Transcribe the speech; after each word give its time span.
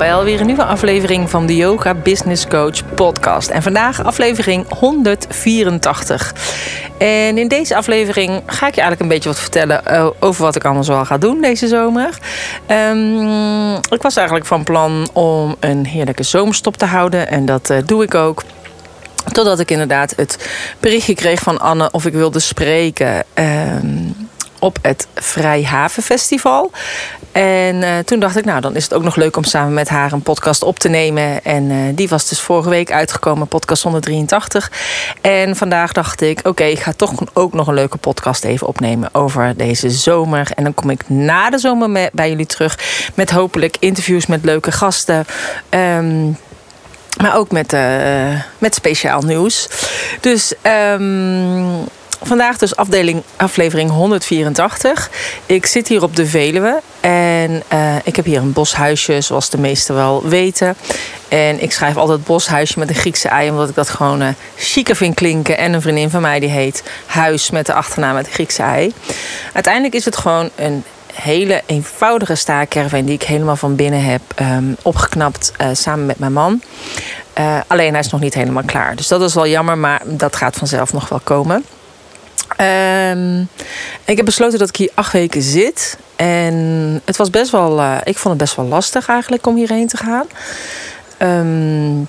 bij 0.00 0.14
alweer 0.14 0.40
een 0.40 0.46
nieuwe 0.46 0.64
aflevering 0.64 1.30
van 1.30 1.46
de 1.46 1.56
Yoga 1.56 1.94
Business 1.94 2.46
Coach 2.46 2.94
podcast. 2.94 3.48
En 3.48 3.62
vandaag 3.62 4.04
aflevering 4.04 4.66
184. 4.78 6.34
En 6.98 7.38
in 7.38 7.48
deze 7.48 7.76
aflevering 7.76 8.42
ga 8.46 8.66
ik 8.66 8.74
je 8.74 8.80
eigenlijk 8.80 9.00
een 9.00 9.08
beetje 9.08 9.28
wat 9.28 9.40
vertellen 9.40 9.86
eh, 9.86 10.06
over 10.20 10.42
wat 10.42 10.56
ik 10.56 10.64
allemaal 10.64 10.84
zoal 10.84 11.04
ga 11.04 11.18
doen 11.18 11.40
deze 11.40 11.68
zomer. 11.68 12.18
Ehm, 12.66 13.74
ik 13.74 14.02
was 14.02 14.16
eigenlijk 14.16 14.46
van 14.46 14.64
plan 14.64 15.08
om 15.12 15.56
een 15.60 15.86
heerlijke 15.86 16.22
zomerstop 16.22 16.76
te 16.76 16.86
houden 16.86 17.28
en 17.28 17.44
dat 17.44 17.70
eh, 17.70 17.78
doe 17.86 18.02
ik 18.02 18.14
ook. 18.14 18.42
Totdat 19.32 19.60
ik 19.60 19.70
inderdaad 19.70 20.12
het 20.16 20.48
berichtje 20.78 21.14
kreeg 21.14 21.40
van 21.40 21.60
Anne 21.60 21.88
of 21.90 22.06
ik 22.06 22.12
wilde 22.12 22.40
spreken. 22.40 23.24
Ehm, 23.34 23.96
op 24.60 24.78
het 24.82 25.06
Vrijhaven 25.14 26.18
En 27.32 27.74
uh, 27.74 27.98
toen 27.98 28.20
dacht 28.20 28.36
ik, 28.36 28.44
nou, 28.44 28.60
dan 28.60 28.76
is 28.76 28.84
het 28.84 28.94
ook 28.94 29.02
nog 29.02 29.16
leuk 29.16 29.36
om 29.36 29.44
samen 29.44 29.74
met 29.74 29.88
haar 29.88 30.12
een 30.12 30.22
podcast 30.22 30.62
op 30.62 30.78
te 30.78 30.88
nemen. 30.88 31.44
En 31.44 31.70
uh, 31.70 31.76
die 31.94 32.08
was 32.08 32.28
dus 32.28 32.40
vorige 32.40 32.68
week 32.68 32.92
uitgekomen, 32.92 33.48
podcast 33.48 33.82
183. 33.82 34.72
En 35.20 35.56
vandaag 35.56 35.92
dacht 35.92 36.20
ik, 36.20 36.40
oké, 36.42 36.64
ik 36.64 36.80
ga 36.80 36.92
toch 36.96 37.12
ook 37.32 37.52
nog 37.52 37.66
een 37.66 37.74
leuke 37.74 37.98
podcast 37.98 38.44
even 38.44 38.66
opnemen 38.66 39.08
over 39.12 39.56
deze 39.56 39.90
zomer. 39.90 40.50
En 40.54 40.64
dan 40.64 40.74
kom 40.74 40.90
ik 40.90 41.08
na 41.08 41.50
de 41.50 41.58
zomer 41.58 42.10
bij 42.12 42.28
jullie 42.28 42.46
terug 42.46 42.78
met 43.14 43.30
hopelijk 43.30 43.76
interviews 43.78 44.26
met 44.26 44.44
leuke 44.44 44.72
gasten. 44.72 45.26
Um, 45.70 46.36
maar 47.20 47.36
ook 47.36 47.50
met, 47.50 47.72
uh, 47.72 48.40
met 48.58 48.74
speciaal 48.74 49.22
nieuws. 49.22 49.68
Dus 50.20 50.54
um, 50.92 51.88
Vandaag 52.22 52.58
dus 52.58 52.76
afdeling, 52.76 53.22
aflevering 53.36 53.90
184. 53.90 55.10
Ik 55.46 55.66
zit 55.66 55.88
hier 55.88 56.02
op 56.02 56.16
de 56.16 56.26
Veluwe 56.26 56.80
en 57.00 57.62
uh, 57.72 57.94
ik 58.04 58.16
heb 58.16 58.24
hier 58.24 58.38
een 58.38 58.52
boshuisje, 58.52 59.20
zoals 59.20 59.50
de 59.50 59.58
meesten 59.58 59.94
wel 59.94 60.28
weten. 60.28 60.76
En 61.28 61.62
ik 61.62 61.72
schrijf 61.72 61.96
altijd 61.96 62.24
boshuisje 62.24 62.78
met 62.78 62.88
een 62.88 62.94
Griekse 62.94 63.28
ei, 63.28 63.50
omdat 63.50 63.68
ik 63.68 63.74
dat 63.74 63.88
gewoon 63.88 64.22
uh, 64.22 64.28
chiquer 64.56 64.96
vind 64.96 65.14
klinken. 65.14 65.58
En 65.58 65.72
een 65.72 65.82
vriendin 65.82 66.10
van 66.10 66.22
mij 66.22 66.40
die 66.40 66.48
heet 66.48 66.82
Huis 67.06 67.50
met 67.50 67.66
de 67.66 67.74
achternaam 67.74 68.14
met 68.14 68.24
de 68.24 68.30
Griekse 68.30 68.62
ei. 68.62 68.92
Uiteindelijk 69.52 69.94
is 69.94 70.04
het 70.04 70.16
gewoon 70.16 70.50
een 70.54 70.84
hele 71.14 71.62
eenvoudige 71.66 72.34
staakerven 72.34 73.04
die 73.04 73.14
ik 73.14 73.22
helemaal 73.22 73.56
van 73.56 73.76
binnen 73.76 74.04
heb 74.04 74.20
um, 74.40 74.76
opgeknapt 74.82 75.52
uh, 75.60 75.66
samen 75.72 76.06
met 76.06 76.18
mijn 76.18 76.32
man. 76.32 76.62
Alleen 77.66 77.90
hij 77.90 78.00
is 78.00 78.10
nog 78.10 78.20
niet 78.20 78.34
helemaal 78.34 78.62
klaar. 78.66 78.96
Dus 78.96 79.08
dat 79.08 79.22
is 79.22 79.34
wel 79.34 79.46
jammer, 79.46 79.78
maar 79.78 80.00
dat 80.04 80.36
gaat 80.36 80.56
vanzelf 80.56 80.92
nog 80.92 81.08
wel 81.08 81.20
komen. 81.24 81.64
Um, 82.60 83.48
ik 84.04 84.16
heb 84.16 84.24
besloten 84.24 84.58
dat 84.58 84.68
ik 84.68 84.76
hier 84.76 84.90
acht 84.94 85.12
weken 85.12 85.42
zit. 85.42 85.98
En 86.16 86.54
het 87.04 87.16
was 87.16 87.30
best 87.30 87.50
wel, 87.50 87.78
uh, 87.78 87.96
ik 88.04 88.18
vond 88.18 88.34
het 88.34 88.42
best 88.42 88.56
wel 88.56 88.66
lastig 88.66 89.08
eigenlijk 89.08 89.46
om 89.46 89.56
hierheen 89.56 89.88
te 89.88 89.96
gaan. 89.96 90.26
Um, 91.22 92.08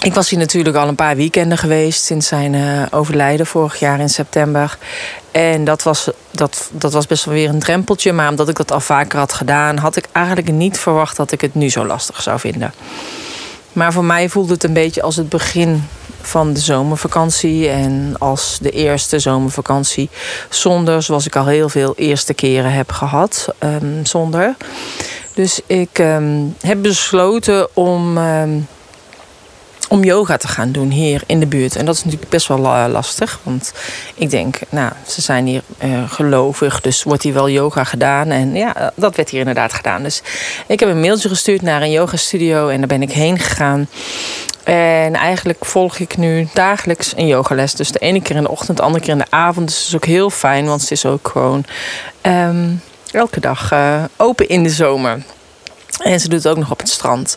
ik 0.00 0.14
was 0.14 0.30
hier 0.30 0.38
natuurlijk 0.38 0.76
al 0.76 0.88
een 0.88 0.94
paar 0.94 1.16
weekenden 1.16 1.58
geweest 1.58 2.04
sinds 2.04 2.28
zijn 2.28 2.52
uh, 2.52 2.82
overlijden 2.90 3.46
vorig 3.46 3.78
jaar 3.78 4.00
in 4.00 4.08
september. 4.08 4.78
En 5.30 5.64
dat 5.64 5.82
was, 5.82 6.10
dat, 6.30 6.70
dat 6.72 6.92
was 6.92 7.06
best 7.06 7.24
wel 7.24 7.34
weer 7.34 7.48
een 7.48 7.58
drempeltje. 7.58 8.12
Maar 8.12 8.28
omdat 8.28 8.48
ik 8.48 8.56
dat 8.56 8.72
al 8.72 8.80
vaker 8.80 9.18
had 9.18 9.32
gedaan, 9.32 9.76
had 9.76 9.96
ik 9.96 10.06
eigenlijk 10.12 10.48
niet 10.50 10.78
verwacht 10.78 11.16
dat 11.16 11.32
ik 11.32 11.40
het 11.40 11.54
nu 11.54 11.70
zo 11.70 11.86
lastig 11.86 12.22
zou 12.22 12.38
vinden. 12.38 12.74
Maar 13.72 13.92
voor 13.92 14.04
mij 14.04 14.28
voelde 14.28 14.52
het 14.52 14.64
een 14.64 14.72
beetje 14.72 15.02
als 15.02 15.16
het 15.16 15.28
begin 15.28 15.88
van 16.26 16.52
de 16.52 16.60
zomervakantie. 16.60 17.68
En 17.68 18.14
als 18.18 18.58
de 18.60 18.70
eerste 18.70 19.18
zomervakantie 19.18 20.10
zonder, 20.48 21.02
zoals 21.02 21.26
ik 21.26 21.36
al 21.36 21.46
heel 21.46 21.68
veel 21.68 21.94
eerste 21.96 22.34
keren 22.34 22.72
heb 22.72 22.92
gehad, 22.92 23.48
um, 23.60 24.06
zonder. 24.06 24.56
Dus 25.34 25.60
ik 25.66 25.98
um, 25.98 26.56
heb 26.60 26.82
besloten 26.82 27.68
om. 27.74 28.18
Um, 28.18 28.66
om 29.88 30.04
yoga 30.04 30.36
te 30.36 30.48
gaan 30.48 30.72
doen 30.72 30.90
hier 30.90 31.22
in 31.26 31.40
de 31.40 31.46
buurt. 31.46 31.76
En 31.76 31.84
dat 31.84 31.94
is 31.94 32.04
natuurlijk 32.04 32.30
best 32.30 32.46
wel 32.46 32.58
uh, 32.58 32.84
lastig. 32.88 33.40
Want 33.42 33.72
ik 34.14 34.30
denk, 34.30 34.58
nou, 34.68 34.92
ze 35.06 35.20
zijn 35.20 35.46
hier 35.46 35.62
uh, 35.84 36.10
gelovig, 36.10 36.80
dus 36.80 37.02
wordt 37.02 37.22
hier 37.22 37.32
wel 37.32 37.48
yoga 37.48 37.84
gedaan. 37.84 38.30
En 38.30 38.54
ja, 38.54 38.92
dat 38.94 39.16
werd 39.16 39.30
hier 39.30 39.38
inderdaad 39.38 39.72
gedaan. 39.72 40.02
Dus 40.02 40.22
ik 40.66 40.80
heb 40.80 40.88
een 40.88 41.00
mailtje 41.00 41.28
gestuurd 41.28 41.62
naar 41.62 41.82
een 41.82 41.90
yoga 41.90 42.16
studio 42.16 42.68
en 42.68 42.78
daar 42.78 42.88
ben 42.88 43.02
ik 43.02 43.12
heen 43.12 43.38
gegaan. 43.38 43.88
En 44.66 45.14
eigenlijk 45.14 45.64
volg 45.64 45.98
ik 45.98 46.16
nu 46.16 46.48
dagelijks 46.54 47.12
een 47.16 47.26
yogales. 47.26 47.74
Dus 47.74 47.90
de 47.90 47.98
ene 47.98 48.22
keer 48.22 48.36
in 48.36 48.42
de 48.42 48.50
ochtend, 48.50 48.76
de 48.76 48.82
andere 48.82 49.04
keer 49.04 49.12
in 49.12 49.18
de 49.18 49.30
avond. 49.30 49.66
Dus 49.66 49.76
dat 49.76 49.86
is 49.86 49.94
ook 49.94 50.04
heel 50.04 50.30
fijn, 50.30 50.66
want 50.66 50.80
het 50.80 50.90
is 50.90 51.06
ook 51.06 51.28
gewoon 51.28 51.64
um, 52.22 52.82
elke 53.12 53.40
dag 53.40 53.72
uh, 53.72 54.04
open 54.16 54.48
in 54.48 54.62
de 54.62 54.68
zomer. 54.68 55.22
En 56.02 56.20
ze 56.20 56.28
doet 56.28 56.42
het 56.42 56.52
ook 56.52 56.58
nog 56.58 56.70
op 56.70 56.78
het 56.78 56.88
strand. 56.88 57.36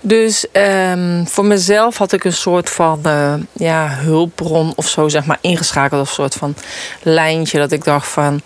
Dus 0.00 0.46
um, 0.52 1.28
voor 1.28 1.44
mezelf 1.44 1.96
had 1.96 2.12
ik 2.12 2.24
een 2.24 2.32
soort 2.32 2.70
van 2.70 3.00
uh, 3.06 3.34
ja, 3.52 3.88
hulpbron 3.88 4.72
of 4.76 4.88
zo, 4.88 5.08
zeg 5.08 5.24
maar, 5.24 5.38
ingeschakeld. 5.40 6.00
Of 6.00 6.08
een 6.08 6.14
soort 6.14 6.34
van 6.34 6.54
lijntje 7.02 7.58
dat 7.58 7.72
ik 7.72 7.84
dacht 7.84 8.08
van... 8.08 8.40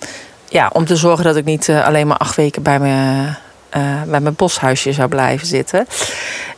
Ja, 0.49 0.71
om 0.73 0.85
te 0.85 0.97
zorgen 0.97 1.25
dat 1.25 1.37
ik 1.37 1.45
niet 1.45 1.69
uh, 1.69 1.87
alleen 1.87 2.07
maar 2.07 2.17
acht 2.17 2.37
weken 2.37 2.63
bij, 2.63 2.79
uh, 2.79 4.03
bij 4.03 4.21
mijn 4.21 4.35
boshuisje 4.35 4.93
zou 4.93 5.09
blijven 5.09 5.47
zitten. 5.47 5.87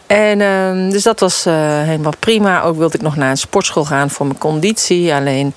En 0.07 0.41
uh, 0.41 0.91
dus 0.91 1.03
dat 1.03 1.21
was 1.21 1.47
uh, 1.47 1.55
helemaal 1.83 2.13
prima. 2.19 2.63
Ook 2.63 2.77
wilde 2.77 2.97
ik 2.97 3.03
nog 3.03 3.17
naar 3.17 3.31
een 3.31 3.37
sportschool 3.37 3.85
gaan 3.85 4.11
voor 4.11 4.27
mijn 4.27 4.39
conditie. 4.39 5.15
Alleen 5.15 5.53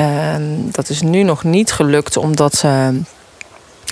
uh, 0.00 0.34
dat 0.70 0.88
is 0.88 1.02
nu 1.02 1.22
nog 1.22 1.44
niet 1.44 1.72
gelukt, 1.72 2.16
omdat 2.16 2.64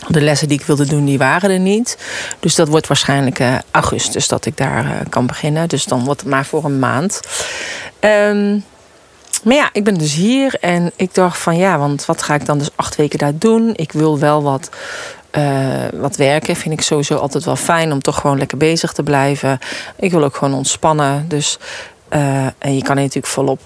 de 0.08 0.20
lessen 0.20 0.48
die 0.48 0.58
ik 0.58 0.66
wilde 0.66 0.86
doen, 0.86 1.04
die 1.04 1.18
waren 1.18 1.50
er 1.50 1.58
niet. 1.58 1.98
Dus 2.40 2.54
dat 2.54 2.68
wordt 2.68 2.86
waarschijnlijk 2.86 3.38
uh, 3.38 3.54
augustus 3.70 4.28
dat 4.28 4.46
ik 4.46 4.56
daar 4.56 4.84
uh, 4.84 4.90
kan 5.08 5.26
beginnen. 5.26 5.68
Dus 5.68 5.84
dan 5.84 6.04
wordt 6.04 6.20
het 6.20 6.30
maar 6.30 6.46
voor 6.46 6.64
een 6.64 6.78
maand. 6.78 7.20
Maar 9.42 9.54
ja, 9.54 9.68
ik 9.72 9.84
ben 9.84 9.98
dus 9.98 10.14
hier 10.14 10.54
en 10.60 10.92
ik 10.96 11.14
dacht 11.14 11.38
van 11.38 11.56
ja, 11.56 11.78
want 11.78 12.04
wat 12.04 12.22
ga 12.22 12.34
ik 12.34 12.46
dan 12.46 12.58
dus 12.58 12.70
acht 12.76 12.96
weken 12.96 13.18
daar 13.18 13.38
doen? 13.38 13.72
Ik 13.74 13.92
wil 13.92 14.18
wel 14.18 14.42
wat, 14.42 14.70
uh, 15.38 16.00
wat 16.00 16.16
werken. 16.16 16.56
Vind 16.56 16.74
ik 16.74 16.80
sowieso 16.80 17.16
altijd 17.16 17.44
wel 17.44 17.56
fijn 17.56 17.92
om 17.92 18.00
toch 18.00 18.20
gewoon 18.20 18.38
lekker 18.38 18.58
bezig 18.58 18.92
te 18.92 19.02
blijven. 19.02 19.58
Ik 19.96 20.10
wil 20.10 20.24
ook 20.24 20.36
gewoon 20.36 20.54
ontspannen. 20.54 21.28
Dus, 21.28 21.58
en 22.58 22.74
je 22.74 22.82
kan 22.82 22.96
hier 22.96 23.04
natuurlijk 23.04 23.26
volop. 23.26 23.60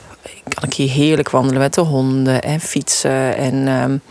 Kan 0.49 0.69
ik 0.69 0.75
hier 0.75 0.91
heerlijk 0.91 1.31
wandelen 1.31 1.61
met 1.61 1.75
de 1.75 1.81
honden 1.81 2.43
en 2.43 2.61
fietsen 2.61 3.37
en. 3.37 3.69
Um, 3.69 4.03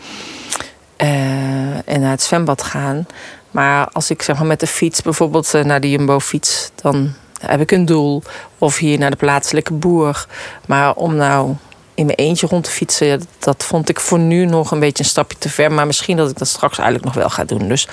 uh, 1.02 1.88
en 1.88 2.00
naar 2.00 2.10
het 2.10 2.22
zwembad 2.22 2.62
gaan. 2.62 3.06
Maar 3.50 3.88
als 3.88 4.10
ik 4.10 4.22
zeg 4.22 4.36
maar 4.36 4.46
met 4.46 4.60
de 4.60 4.66
fiets 4.66 5.02
bijvoorbeeld 5.02 5.52
naar 5.62 5.80
de 5.80 5.90
Jumbo 5.90 6.20
fiets, 6.20 6.70
dan 6.74 7.12
heb 7.40 7.60
ik 7.60 7.70
een 7.70 7.84
doel. 7.84 8.22
Of 8.58 8.78
hier 8.78 8.98
naar 8.98 9.10
de 9.10 9.16
plaatselijke 9.16 9.72
boer. 9.72 10.26
Maar 10.66 10.94
om 10.94 11.14
nou 11.14 11.54
in 11.94 12.06
mijn 12.06 12.18
eentje 12.18 12.46
rond 12.46 12.64
te 12.64 12.70
fietsen, 12.70 13.22
dat 13.38 13.64
vond 13.64 13.88
ik 13.88 14.00
voor 14.00 14.18
nu 14.18 14.44
nog 14.44 14.70
een 14.70 14.80
beetje 14.80 15.04
een 15.04 15.10
stapje 15.10 15.38
te 15.38 15.48
ver. 15.48 15.72
Maar 15.72 15.86
misschien 15.86 16.16
dat 16.16 16.30
ik 16.30 16.38
dat 16.38 16.48
straks 16.48 16.78
eigenlijk 16.78 17.06
nog 17.06 17.14
wel 17.14 17.30
ga 17.30 17.44
doen. 17.44 17.68
Dus 17.68 17.88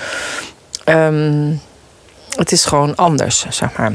um, 0.85 1.61
het 2.35 2.51
is 2.51 2.65
gewoon 2.65 2.95
anders, 2.95 3.45
zeg 3.49 3.77
maar. 3.77 3.91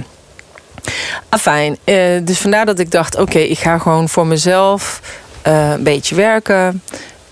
Afijn, 1.28 1.78
uh, 1.84 2.20
dus 2.22 2.38
vandaar 2.38 2.66
dat 2.66 2.78
ik 2.78 2.90
dacht: 2.90 3.18
oké, 3.18 3.38
ik 3.38 3.58
ga 3.58 3.78
gewoon 3.78 4.08
voor 4.08 4.26
mezelf 4.26 5.00
een 5.42 5.82
beetje 5.82 6.14
werken. 6.14 6.82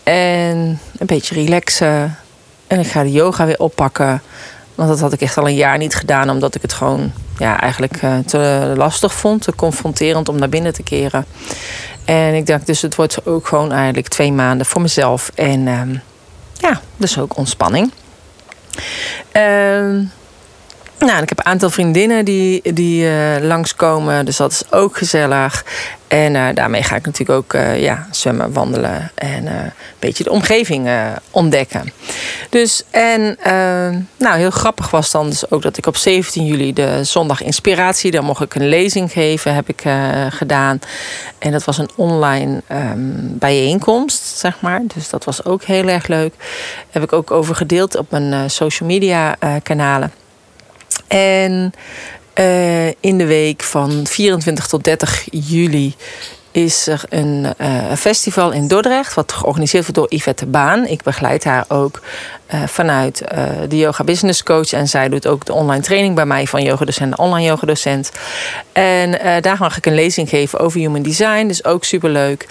En 0.02 0.80
een 0.98 1.06
beetje 1.06 1.34
relaxen. 1.34 2.18
En 2.66 2.80
ik 2.80 2.86
ga 2.86 3.02
de 3.02 3.12
yoga 3.12 3.46
weer 3.46 3.58
oppakken. 3.58 4.22
Want 4.74 4.88
dat 4.88 5.00
had 5.00 5.12
ik 5.12 5.20
echt 5.20 5.38
al 5.38 5.48
een 5.48 5.54
jaar 5.54 5.78
niet 5.78 5.94
gedaan, 5.94 6.30
omdat 6.30 6.54
ik 6.54 6.62
het 6.62 6.72
gewoon 6.72 7.12
ja, 7.38 7.60
eigenlijk 7.60 8.02
uh, 8.02 8.18
te 8.18 8.72
lastig 8.76 9.14
vond, 9.14 9.42
te 9.42 9.54
confronterend 9.54 10.28
om 10.28 10.38
naar 10.38 10.48
binnen 10.48 10.72
te 10.72 10.82
keren. 10.82 11.26
En 12.04 12.34
ik 12.34 12.46
dacht, 12.46 12.66
dus 12.66 12.82
het 12.82 12.94
wordt 12.94 13.26
ook 13.26 13.46
gewoon 13.46 13.72
eigenlijk 13.72 14.08
twee 14.08 14.32
maanden 14.32 14.66
voor 14.66 14.80
mezelf. 14.80 15.30
En 15.34 15.66
uh, 15.66 15.80
ja, 16.52 16.80
dus 16.96 17.18
ook 17.18 17.36
ontspanning. 17.36 17.92
Uh, 19.32 20.00
Nou, 20.98 21.22
ik 21.22 21.28
heb 21.28 21.38
een 21.38 21.44
aantal 21.44 21.70
vriendinnen 21.70 22.24
die, 22.24 22.72
die 22.72 23.04
uh, 23.04 23.36
langskomen, 23.40 24.24
dus 24.24 24.36
dat 24.36 24.52
is 24.52 24.62
ook 24.70 24.96
gezellig. 24.96 25.64
En 26.08 26.34
uh, 26.34 26.46
daarmee 26.54 26.82
ga 26.82 26.96
ik 26.96 27.06
natuurlijk 27.06 27.38
ook 27.38 27.52
uh, 27.54 27.82
ja, 27.82 28.06
zwemmen, 28.10 28.52
wandelen 28.52 29.10
en 29.14 29.46
een 29.46 29.72
beetje 29.98 30.24
de 30.24 30.30
omgeving 30.30 30.88
ontdekken. 31.30 31.92
Dus, 32.50 32.84
en 32.90 33.36
nou, 34.16 34.36
heel 34.36 34.50
grappig 34.50 34.90
was 34.90 35.10
dan 35.10 35.28
dus 35.28 35.50
ook 35.50 35.62
dat 35.62 35.76
ik 35.76 35.86
op 35.86 35.96
17 35.96 36.46
juli 36.46 36.72
de 36.72 37.04
zondag 37.04 37.42
inspiratie, 37.42 38.10
daar 38.10 38.24
mocht 38.24 38.42
ik 38.42 38.54
een 38.54 38.68
lezing 38.68 39.12
geven, 39.12 39.54
heb 39.54 39.68
ik 39.68 39.82
gedaan. 40.28 40.78
En 41.38 41.52
dat 41.52 41.64
was 41.64 41.78
een 41.78 41.90
online 41.96 42.62
um, 42.72 43.38
bijeenkomst, 43.38 44.38
zeg 44.38 44.60
maar. 44.60 44.80
Dus 44.94 45.08
dat 45.08 45.24
was 45.24 45.44
ook 45.44 45.62
heel 45.62 45.88
erg 45.88 46.06
leuk. 46.06 46.34
Daar 46.36 46.86
heb 46.90 47.02
ik 47.02 47.12
ook 47.12 47.30
over 47.30 47.54
gedeeld 47.54 47.96
op 47.96 48.10
mijn 48.10 48.50
social 48.50 48.88
media 48.88 49.36
kanalen. 49.62 50.12
En 51.14 51.72
uh, 52.38 52.86
in 52.86 53.18
de 53.18 53.26
week 53.26 53.62
van 53.62 54.06
24 54.06 54.66
tot 54.66 54.84
30 54.84 55.26
juli 55.30 55.94
is 56.50 56.86
er 56.86 57.02
een 57.08 57.46
uh, 57.60 57.92
festival 57.96 58.52
in 58.52 58.68
Dordrecht, 58.68 59.14
wat 59.14 59.32
georganiseerd 59.32 59.82
wordt 59.82 59.98
door 60.00 60.18
Yvette 60.18 60.46
Baan. 60.46 60.86
Ik 60.86 61.02
begeleid 61.02 61.44
haar 61.44 61.64
ook 61.68 62.02
uh, 62.54 62.62
vanuit 62.66 63.22
de 63.68 63.76
Yoga 63.76 64.04
Business 64.04 64.42
Coach. 64.42 64.72
En 64.72 64.88
zij 64.88 65.08
doet 65.08 65.26
ook 65.26 65.44
de 65.44 65.52
online 65.52 65.82
training 65.82 66.14
bij 66.14 66.26
mij 66.26 66.46
van 66.46 66.62
yogadocent 66.62 67.16
online 67.18 67.46
yogadocent. 67.46 68.10
En 68.72 69.42
daar 69.42 69.56
mag 69.58 69.76
ik 69.76 69.86
een 69.86 69.94
lezing 69.94 70.28
geven 70.28 70.58
over 70.58 70.80
human 70.80 71.02
design, 71.02 71.46
dus 71.46 71.64
ook 71.64 71.84
superleuk. 71.84 72.46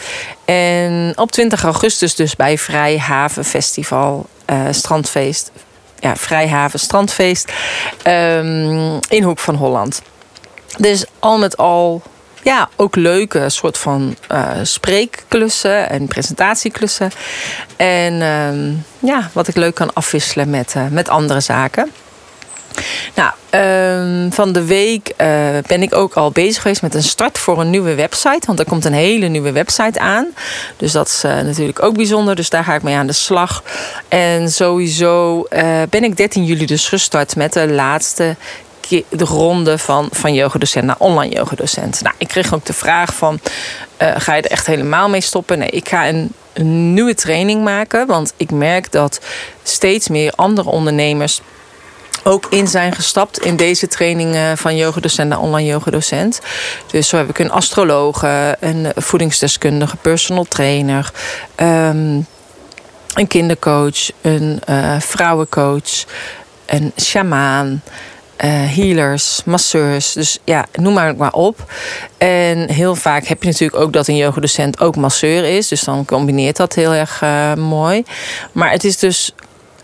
En 0.46 1.14
op 1.16 1.32
20 1.32 1.64
augustus 1.64 2.16
dus 2.16 2.36
bij 2.36 2.58
Vrij 2.58 2.98
Haven 2.98 3.46
Festival, 3.46 4.26
Strandfeest 4.72 5.52
ja, 6.04 6.16
Vrijhaven 6.16 6.80
Strandfeest 6.80 7.52
um, 8.08 9.00
in 9.10 9.24
Hoek 9.24 9.40
van 9.40 9.56
Holland. 9.56 10.02
Dus 10.78 11.06
al 11.20 11.38
met 11.38 11.58
al 11.58 12.02
ja, 12.42 12.70
ook 12.76 12.96
leuke 12.96 13.50
soort 13.50 13.78
van 13.78 14.16
uh, 14.32 14.50
spreekklussen 14.64 15.90
en 15.90 16.08
presentatieklussen. 16.08 17.12
En 17.76 18.14
uh, 18.14 19.10
ja, 19.10 19.30
wat 19.34 19.48
ik 19.48 19.56
leuk 19.56 19.76
kan 19.76 19.94
afwisselen 19.94 20.50
met, 20.50 20.74
uh, 20.78 20.84
met 20.90 21.10
andere 21.10 21.40
zaken. 21.40 21.92
Nou, 23.14 23.32
um, 23.54 24.34
van 24.34 24.52
de 24.52 24.66
week 24.66 25.14
uh, 25.18 25.28
ben 25.68 25.82
ik 25.82 25.96
ook 25.96 26.14
al 26.14 26.32
bezig 26.32 26.62
geweest 26.62 26.82
met 26.82 26.96
een 26.96 27.04
start 27.04 27.38
voor 27.38 27.60
een 27.60 27.70
nieuwe 27.70 27.96
website. 27.96 28.42
Want 28.46 28.60
er 28.60 28.66
komt 28.66 28.86
een 28.86 28.94
hele 28.94 29.28
nieuwe 29.28 29.52
website 29.52 30.00
aan. 30.00 30.28
Dus 30.78 30.92
dat 30.92 31.08
is 31.08 31.24
uh, 31.26 31.32
natuurlijk 31.32 31.84
ook 31.84 31.96
bijzonder. 31.96 32.36
Dus 32.36 32.50
daar 32.50 32.64
ga 32.64 32.76
ik 32.76 32.84
mee 32.84 32.96
aan 32.96 33.08
de 33.08 33.14
slag. 33.14 33.64
En 34.08 34.52
sowieso 34.52 35.46
uh, 35.50 35.82
ben 35.90 36.04
ik 36.04 36.18
13 36.18 36.46
juli 36.46 36.66
dus 36.66 36.88
gestart 36.88 37.36
met 37.36 37.54
de 37.54 37.68
laatste 37.68 38.36
de 39.10 39.24
ronde 39.24 39.78
van, 39.78 40.08
van 40.12 40.34
yogadocent 40.34 40.86
naar 40.86 40.96
online 40.98 41.36
yogadocent. 41.36 42.02
Nou, 42.02 42.16
ik 42.18 42.28
kreeg 42.28 42.54
ook 42.54 42.66
de 42.66 42.74
vraag 42.74 43.14
van, 43.14 43.40
ga 43.98 44.36
je 44.36 44.42
er 44.42 44.52
echt 44.52 44.68
helemaal 44.68 45.10
mee 45.10 45.22
stoppen? 45.22 45.60
Nee, 45.60 45.70
ik 45.70 45.90
ga 45.90 46.08
een 46.08 46.32
nieuwe 46.94 47.14
training 47.14 47.64
maken. 47.64 48.08
Want 48.08 48.34
ik 48.38 48.52
merk 48.52 48.92
dat 48.92 49.20
steeds 49.64 50.08
meer 50.08 50.32
andere 50.36 50.70
ondernemers 50.70 51.42
ook 52.24 52.48
in 52.50 52.68
zijn 52.68 52.94
gestapt 52.94 53.40
in 53.40 53.56
deze 53.56 53.88
training 53.88 54.60
van 54.60 54.76
yogadocent 54.76 55.30
naar 55.30 55.40
online 55.40 55.70
yogadocent. 55.70 56.42
Dus 56.92 57.08
zo 57.08 57.18
heb 57.18 57.30
ik 57.30 57.40
een 57.40 57.52
astrologe, 57.52 58.58
een 58.60 58.92
voedingsdeskundige, 58.96 59.96
personal 59.96 60.44
trainer, 60.44 61.12
um, 61.56 62.28
een 63.14 63.28
kindercoach, 63.28 64.12
een 64.22 64.62
uh, 64.70 65.00
vrouwencoach, 65.00 66.06
een 66.66 66.92
shamaan. 67.02 67.82
Healers, 68.46 69.42
masseurs, 69.46 70.14
dus 70.14 70.40
ja, 70.44 70.66
noem 70.74 70.94
maar, 70.94 71.16
maar 71.16 71.32
op. 71.32 71.72
En 72.18 72.72
heel 72.72 72.96
vaak 72.96 73.26
heb 73.26 73.44
je 73.44 73.50
natuurlijk 73.50 73.82
ook 73.82 73.94
dat 73.94 74.08
een 74.08 74.16
yogadocent 74.16 74.80
ook 74.80 74.96
masseur 74.96 75.44
is. 75.44 75.68
Dus 75.68 75.84
dan 75.84 76.06
combineert 76.06 76.58
dat 76.58 76.74
heel 76.74 76.94
erg 76.94 77.22
mooi. 77.58 78.04
Maar 78.52 78.72
het 78.72 78.84
is 78.84 78.98
dus 78.98 79.34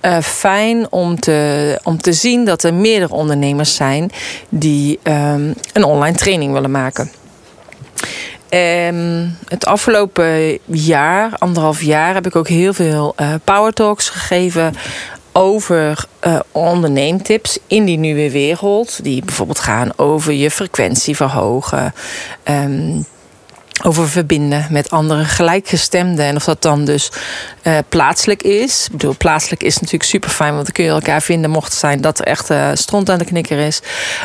uh, 0.01 0.18
fijn 0.22 0.92
om 0.92 1.19
te, 1.19 1.80
om 1.84 2.01
te 2.01 2.13
zien 2.13 2.46
dat 2.46 2.63
er 2.63 2.74
meerdere 2.74 3.13
ondernemers 3.13 3.75
zijn 3.75 4.12
die 4.50 5.00
um, 5.04 5.54
een 5.74 5.84
online 5.84 6.18
training 6.18 6.54
willen 6.54 6.72
maken. 6.72 7.12
Um, 8.50 9.38
het 9.48 9.66
afgelopen 9.66 10.60
jaar, 10.66 11.31
anderhalf 11.38 11.81
jaar, 11.81 12.13
heb 12.13 12.25
ik 12.25 12.36
ook 12.36 12.48
heel 12.48 12.74
veel 12.74 13.13
uh, 13.18 13.34
power 13.44 13.74
talks 13.74 14.10
gegeven 14.10 14.75
over 15.31 16.06
uh, 16.28 16.40
onderneemtips 16.51 17.60
in 17.68 17.86
die 17.86 17.98
nieuwe 17.98 18.31
wereld. 18.31 19.04
Die 19.04 19.25
bijvoorbeeld 19.25 19.60
gaan 19.60 19.92
over 19.96 20.34
je 20.34 20.51
frequentie 20.51 21.16
verhogen. 21.16 21.94
Um, 22.44 23.06
over 23.83 24.09
verbinden 24.09 24.67
met 24.69 24.89
andere 24.89 25.25
gelijkgestemden. 25.25 26.25
En 26.25 26.35
of 26.35 26.43
dat 26.43 26.61
dan 26.61 26.85
dus 26.85 27.11
uh, 27.63 27.77
plaatselijk 27.89 28.43
is. 28.43 28.85
Ik 28.85 28.91
bedoel, 28.91 29.15
plaatselijk 29.17 29.63
is 29.63 29.73
natuurlijk 29.73 30.03
super 30.03 30.29
fijn, 30.29 30.53
want 30.53 30.63
dan 30.63 30.73
kun 30.73 30.83
je 30.83 30.89
elkaar 30.89 31.21
vinden, 31.21 31.49
mocht 31.49 31.71
het 31.71 31.79
zijn 31.79 32.01
dat 32.01 32.19
er 32.19 32.25
echt 32.25 32.49
uh, 32.51 32.69
stront 32.73 33.09
aan 33.09 33.17
de 33.17 33.25
knikker 33.25 33.59
is. 33.59 33.81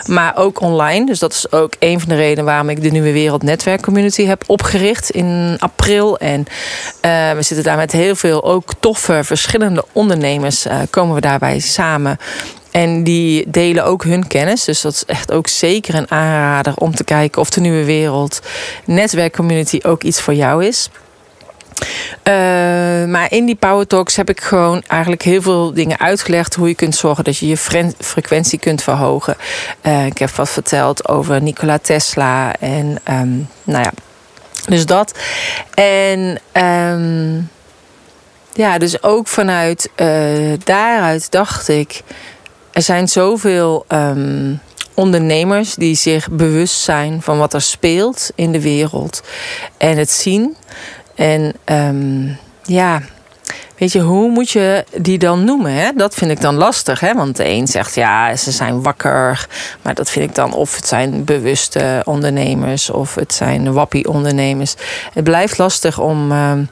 Maar 0.07 0.37
ook 0.37 0.61
online. 0.61 1.07
Dus 1.07 1.19
dat 1.19 1.33
is 1.33 1.53
ook 1.53 1.75
een 1.79 2.01
van 2.01 2.09
de 2.09 2.15
redenen 2.15 2.45
waarom 2.45 2.69
ik 2.69 2.83
de 2.83 2.91
Nieuwe 2.91 3.13
Wereld 3.13 3.43
Netwerk 3.43 3.83
Community 3.83 4.25
heb 4.25 4.43
opgericht 4.47 5.11
in 5.11 5.57
april. 5.59 6.19
En 6.19 6.39
uh, 6.39 7.31
we 7.33 7.43
zitten 7.43 7.65
daar 7.65 7.77
met 7.77 7.93
heel 7.93 8.17
veel 8.17 8.45
ook 8.45 8.71
toffe, 8.81 9.25
verschillende 9.25 9.85
ondernemers. 9.93 10.67
komen 10.91 11.15
we 11.15 11.21
daarbij 11.21 11.59
samen. 11.59 12.19
En 12.75 13.05
die 13.05 13.51
delen 13.51 13.85
ook 13.85 14.05
hun 14.05 14.27
kennis. 14.27 14.65
Dus 14.65 14.81
dat 14.81 14.93
is 14.93 15.05
echt 15.05 15.33
ook 15.33 15.49
zeker 15.49 15.95
een 15.95 16.11
aanrader 16.11 16.75
om 16.77 16.95
te 16.95 17.05
kijken 17.05 17.41
of 17.41 17.51
de 17.51 17.61
nieuwe 17.61 17.85
wereld 17.85 18.41
netwerkcommunity 18.85 19.81
ook 19.83 20.03
iets 20.03 20.21
voor 20.21 20.35
jou 20.35 20.65
is. 20.65 20.91
Uh, 22.25 22.35
maar 23.05 23.27
in 23.29 23.45
die 23.47 23.55
Power 23.55 23.87
Talks 23.87 24.17
heb 24.17 24.29
ik 24.29 24.41
gewoon 24.41 24.83
eigenlijk 24.87 25.23
heel 25.23 25.43
veel 25.43 25.75
dingen 25.75 25.99
uitgelegd. 25.99 26.55
Hoe 26.55 26.69
je 26.69 26.75
kunt 26.75 26.97
zorgen 26.97 27.25
dat 27.25 27.37
je 27.37 27.47
je 27.47 27.57
frequentie 27.99 28.59
kunt 28.59 28.83
verhogen. 28.83 29.37
Uh, 29.83 30.07
ik 30.07 30.19
heb 30.19 30.31
wat 30.31 30.51
verteld 30.51 31.09
over 31.09 31.43
Nikola 31.43 31.79
Tesla. 31.79 32.55
En 32.61 32.99
um, 33.11 33.49
nou 33.65 33.85
ja, 33.85 33.93
dus 34.69 34.87
dat. 34.87 35.19
En 35.75 36.41
um, 36.63 37.51
ja, 38.53 38.79
dus 38.79 39.03
ook 39.03 39.29
vanuit 39.29 39.89
uh, 39.97 40.53
daaruit 40.65 41.31
dacht 41.31 41.69
ik 41.69 42.03
er 42.75 42.83
zijn 42.83 43.09
zoveel 43.09 43.85
um, 43.89 44.61
ondernemers 44.95 45.75
die 45.75 45.95
zich 45.95 46.31
bewust 46.31 46.81
zijn 46.81 47.23
van 47.23 47.39
wat 47.39 47.55
er 47.55 47.63
speelt 47.63 48.31
in 48.35 48.53
de 48.53 48.61
wereld 48.61 49.23
en 49.77 49.97
het 49.97 50.11
zien. 50.11 50.57
En 51.15 51.53
um, 51.65 52.39
ja, 52.63 53.03
weet 53.77 53.93
je, 53.93 54.01
hoe 54.01 54.31
moet 54.31 54.51
je 54.51 54.85
die 54.97 55.19
dan 55.19 55.45
noemen? 55.45 55.73
Hè? 55.73 55.91
Dat 55.97 56.15
vind 56.15 56.31
ik 56.31 56.41
dan 56.41 56.55
lastig, 56.55 57.01
hè? 57.01 57.15
want 57.15 57.37
de 57.37 57.49
een 57.49 57.67
zegt 57.67 57.95
ja, 57.95 58.37
ze 58.37 58.51
zijn 58.51 58.83
wakker, 58.83 59.47
maar 59.83 59.95
dat 59.95 60.11
vind 60.11 60.29
ik 60.29 60.35
dan 60.35 60.55
of 60.55 60.77
het 60.77 60.87
zijn 60.87 61.25
bewuste 61.25 62.03
ondernemers 62.05 62.91
of 62.91 63.15
het 63.15 63.35
zijn 63.35 63.73
wappie-ondernemers. 63.73 64.75
Het 65.13 65.25
blijft 65.25 65.59
lastig 65.59 65.99
om. 65.99 66.33
Um, 66.33 66.69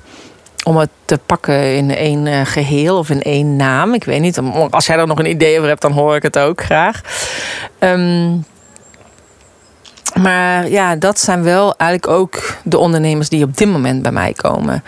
om 0.65 0.77
het 0.77 0.91
te 1.05 1.19
pakken 1.27 1.77
in 1.77 1.97
één 1.97 2.27
uh, 2.27 2.41
geheel 2.45 2.99
of 2.99 3.11
in 3.11 3.23
één 3.23 3.57
naam. 3.57 3.95
Ik 3.95 4.05
weet 4.05 4.21
niet. 4.21 4.41
Als 4.71 4.87
jij 4.87 4.97
er 4.97 5.07
nog 5.07 5.19
een 5.19 5.31
idee 5.31 5.57
over 5.57 5.69
hebt, 5.69 5.83
dan 5.83 5.93
hoor 5.93 6.17
ik 6.17 6.23
het 6.23 6.39
ook 6.39 6.63
graag. 6.63 7.01
Um, 7.79 8.45
maar 10.15 10.69
ja, 10.69 10.97
dat 10.97 11.21
zijn 11.21 11.43
wel 11.43 11.75
eigenlijk 11.77 12.21
ook 12.21 12.57
de 12.65 12.79
ondernemers 12.79 13.29
die 13.29 13.45
op 13.45 13.57
dit 13.57 13.69
moment 13.69 14.03
bij 14.03 14.13
mij 14.13 14.33
komen. 14.33 14.85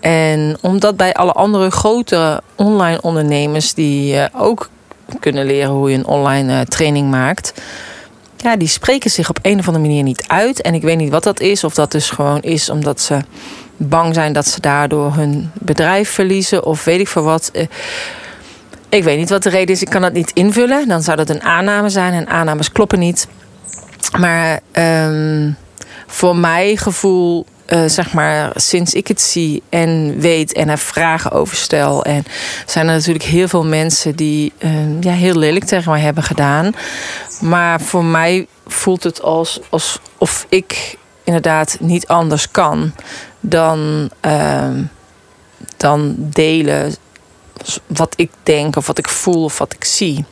En 0.00 0.56
omdat 0.60 0.96
bij 0.96 1.14
alle 1.14 1.32
andere 1.32 1.70
grote 1.70 2.42
online 2.54 3.00
ondernemers 3.00 3.74
die 3.74 4.14
uh, 4.14 4.24
ook 4.32 4.68
kunnen 5.20 5.46
leren 5.46 5.70
hoe 5.70 5.90
je 5.90 5.96
een 5.96 6.06
online 6.06 6.52
uh, 6.52 6.60
training 6.60 7.10
maakt. 7.10 7.52
Ja, 8.36 8.56
die 8.56 8.68
spreken 8.68 9.10
zich 9.10 9.28
op 9.28 9.38
een 9.42 9.58
of 9.58 9.66
andere 9.66 9.86
manier 9.86 10.02
niet 10.02 10.24
uit. 10.26 10.60
En 10.60 10.74
ik 10.74 10.82
weet 10.82 10.96
niet 10.96 11.10
wat 11.10 11.22
dat 11.22 11.40
is. 11.40 11.64
Of 11.64 11.74
dat 11.74 11.92
dus 11.92 12.10
gewoon 12.10 12.40
is 12.40 12.70
omdat 12.70 13.00
ze 13.00 13.18
bang 13.76 14.14
zijn 14.14 14.32
dat 14.32 14.46
ze 14.46 14.60
daardoor 14.60 15.14
hun 15.14 15.50
bedrijf 15.54 16.10
verliezen 16.10 16.64
of 16.64 16.84
weet 16.84 17.00
ik 17.00 17.08
veel 17.08 17.22
wat. 17.22 17.50
Eh, 17.52 17.66
ik 18.88 19.04
weet 19.04 19.18
niet 19.18 19.30
wat 19.30 19.42
de 19.42 19.48
reden 19.48 19.74
is, 19.74 19.82
ik 19.82 19.90
kan 19.90 20.02
dat 20.02 20.12
niet 20.12 20.30
invullen. 20.34 20.88
Dan 20.88 21.02
zou 21.02 21.16
dat 21.16 21.30
een 21.30 21.42
aanname 21.42 21.88
zijn 21.88 22.12
en 22.12 22.26
aannames 22.28 22.72
kloppen 22.72 22.98
niet. 22.98 23.28
Maar 24.18 24.60
um, 24.72 25.56
voor 26.06 26.36
mijn 26.36 26.78
gevoel, 26.78 27.46
uh, 27.68 27.82
zeg 27.86 28.12
maar, 28.12 28.52
sinds 28.54 28.94
ik 28.94 29.06
het 29.08 29.20
zie 29.20 29.62
en 29.68 30.18
weet 30.18 30.52
en 30.52 30.68
er 30.68 30.78
vragen 30.78 31.30
over 31.30 31.56
stel. 31.56 32.04
En 32.04 32.24
zijn 32.66 32.88
er 32.88 32.94
natuurlijk 32.94 33.24
heel 33.24 33.48
veel 33.48 33.64
mensen 33.64 34.16
die 34.16 34.52
uh, 34.58 35.00
ja, 35.00 35.12
heel 35.12 35.36
lelijk 35.36 35.64
tegen 35.64 35.90
mij 35.92 36.00
hebben 36.00 36.22
gedaan. 36.22 36.72
Maar 37.40 37.80
voor 37.80 38.04
mij 38.04 38.46
voelt 38.66 39.02
het 39.02 39.22
als, 39.22 39.60
alsof 39.68 40.46
ik 40.48 40.96
inderdaad 41.24 41.76
niet 41.80 42.06
anders 42.06 42.50
kan 42.50 42.92
dan, 43.48 44.10
uh, 44.26 44.68
dan 45.76 46.14
delen 46.18 46.94
wat 47.86 48.14
ik 48.16 48.30
denk 48.42 48.76
of 48.76 48.86
wat 48.86 48.98
ik 48.98 49.08
voel 49.08 49.44
of 49.44 49.58
wat 49.58 49.72
ik 49.72 49.84
zie. 49.84 50.24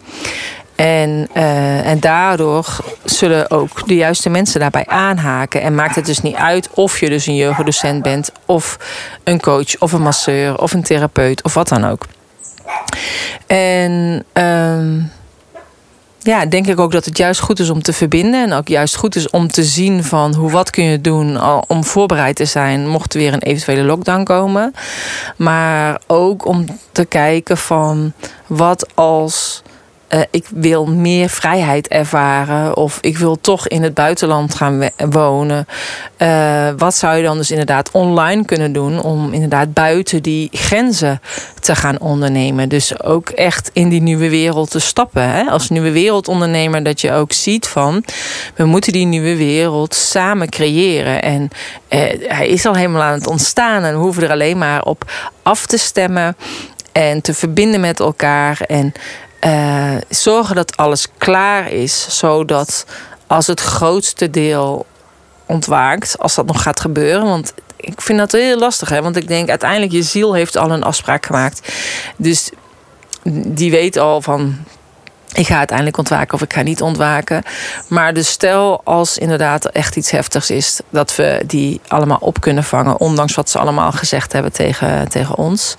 En, 0.75 1.29
uh, 1.35 1.87
en 1.87 2.01
daardoor 2.01 2.67
zullen 3.05 3.51
ook 3.51 3.89
de 3.89 3.95
juiste 3.95 4.29
mensen 4.29 4.61
daarbij 4.61 4.87
aanhaken. 4.87 5.63
En 5.63 5.75
maakt 5.75 5.95
het 5.95 6.07
dus 6.07 6.21
niet 6.21 6.35
uit 6.35 6.69
of 6.71 7.01
je 7.01 7.09
dus 7.09 7.27
een 7.27 7.37
yogadocent 7.37 8.03
bent, 8.03 8.33
of 8.47 8.79
een 9.25 9.41
coach, 9.41 9.79
of 9.79 9.93
een 9.93 10.03
masseur, 10.03 10.59
of 10.59 10.73
een 10.73 10.83
therapeut, 10.83 11.43
of 11.43 11.55
wat 11.55 11.69
dan 11.69 11.85
ook. 11.85 12.07
En 13.47 14.25
uh, 14.35 15.05
ja, 16.25 16.47
denk 16.47 16.67
ik 16.67 16.81
ook 16.81 16.93
dat 16.93 17.05
het 17.05 17.19
juist 17.19 17.41
goed 17.41 17.59
is 17.59 17.71
om 17.71 17.83
te 17.83 17.93
verbinden. 17.93 18.43
En 18.43 18.53
ook 18.53 18.69
juist 18.69 18.97
goed 18.97 19.17
is 19.17 19.31
om 19.31 19.49
te 19.49 19.65
zien 19.65 20.05
van 20.05 20.35
hoe 20.35 20.51
wat 20.51 20.71
kun 20.71 20.85
je 20.85 21.01
doen 21.01 21.41
om 21.67 21.85
voorbereid 21.85 22.37
te 22.37 22.45
zijn 22.45 22.89
mocht 22.89 23.15
er 23.15 23.21
weer 23.21 23.33
een 23.33 23.43
eventuele 23.43 23.83
lockdown 23.83 24.23
komen. 24.23 24.75
Maar 25.37 26.01
ook 26.07 26.47
om 26.47 26.67
te 26.93 27.05
kijken 27.05 27.57
van 27.57 28.13
wat 28.47 28.95
als 28.95 29.63
uh, 30.09 30.21
ik 30.31 30.47
wil 30.55 30.87
meer 30.87 31.29
vrijheid 31.29 31.89
ervaren 31.89 32.77
of 32.77 32.99
ik 33.01 33.19
wil 33.19 33.41
toch 33.41 33.69
in 33.69 33.83
het 33.83 33.95
buitenland 33.95 34.55
gaan 34.55 34.91
wonen. 34.97 35.67
Uh, 36.19 36.69
wat 36.77 36.95
zou 36.95 37.17
je 37.17 37.23
dan 37.23 37.37
dus 37.37 37.51
inderdaad 37.51 37.91
online 37.91 38.45
kunnen 38.45 38.73
doen 38.73 39.03
om 39.03 39.33
inderdaad 39.33 39.73
buiten 39.73 40.23
die 40.23 40.49
grenzen 40.53 41.21
te 41.61 41.75
gaan 41.75 42.01
ondernemen? 42.01 42.69
Dus 42.69 43.03
ook 43.03 43.29
echt 43.29 43.71
in 43.73 43.89
die 43.89 44.03
nieuwe 44.03 44.29
wereld 44.29 44.71
te 44.71 44.79
stappen. 44.79 45.31
Hè? 45.31 45.43
Als 45.43 45.69
nieuwe 45.69 45.91
wereldondernemer 45.91 46.83
dat 46.83 47.01
je 47.01 47.13
ook 47.13 47.33
ziet 47.33 47.67
van 47.67 48.05
we 48.55 48.65
moeten 48.65 48.93
die 48.93 49.07
nieuwe 49.07 49.37
wereld 49.37 49.95
samen 49.95 50.49
creëren. 50.49 51.23
En 51.23 51.43
uh, 51.43 52.01
hij 52.19 52.49
is 52.49 52.67
al 52.67 52.75
helemaal 52.75 53.03
aan 53.03 53.19
het 53.19 53.27
ontstaan 53.27 53.83
en 53.83 53.93
we 53.93 54.01
hoeven 54.01 54.23
er 54.23 54.31
alleen 54.31 54.59
maar 54.59 54.83
op 54.83 55.11
af 55.43 55.67
te 55.67 55.79
stemmen 55.79 56.37
en 56.93 57.21
te 57.21 57.35
verbinden 57.35 57.81
met 57.81 58.01
elkaar. 58.01 58.61
En 58.61 58.93
uh, 59.47 59.97
zorgen 60.09 60.55
dat 60.55 60.77
alles 60.77 61.09
klaar 61.19 61.71
is, 61.71 62.19
zodat 62.19 62.87
als 63.27 63.47
het 63.47 63.61
grootste 63.61 64.31
deel 64.31 64.87
ontwaakt, 65.47 66.19
als 66.19 66.35
dat 66.35 66.47
nog 66.47 66.63
gaat 66.63 66.81
gebeuren, 66.81 67.25
want 67.25 67.55
ik 67.77 68.01
vind 68.01 68.19
dat 68.19 68.33
heel 68.33 68.59
lastig, 68.59 68.89
hè? 68.89 69.03
want 69.03 69.17
ik 69.17 69.29
denk 69.29 69.49
uiteindelijk 69.49 69.93
je 69.93 70.03
ziel 70.03 70.35
heeft 70.35 70.57
al 70.57 70.71
een 70.71 70.83
afspraak 70.83 71.27
gemaakt, 71.27 71.73
dus 72.17 72.51
die 73.47 73.71
weet 73.71 73.97
al 73.97 74.23
van 74.23 74.57
ik 75.35 75.47
ga 75.47 75.59
uiteindelijk 75.59 75.99
ontwaken 75.99 76.35
of 76.35 76.43
ik 76.43 76.53
ga 76.53 76.63
niet 76.63 76.83
ontwaken. 76.83 77.43
Maar 77.89 78.15
dus 78.15 78.29
stel 78.29 78.81
als 78.85 79.19
inderdaad 79.19 79.65
echt 79.67 79.97
iets 79.97 80.11
heftigs 80.11 80.51
is, 80.51 80.81
dat 80.91 81.17
we 81.17 81.43
die 81.47 81.81
allemaal 81.89 82.19
op 82.21 82.41
kunnen 82.41 82.65
vangen, 82.65 83.01
ondanks 83.01 83.35
wat 83.35 83.51
ze 83.51 83.59
allemaal 83.59 83.93
gezegd 83.93 84.33
hebben 84.33 84.53
tegen, 84.53 85.09
tegen 85.09 85.37
ons. 85.37 85.75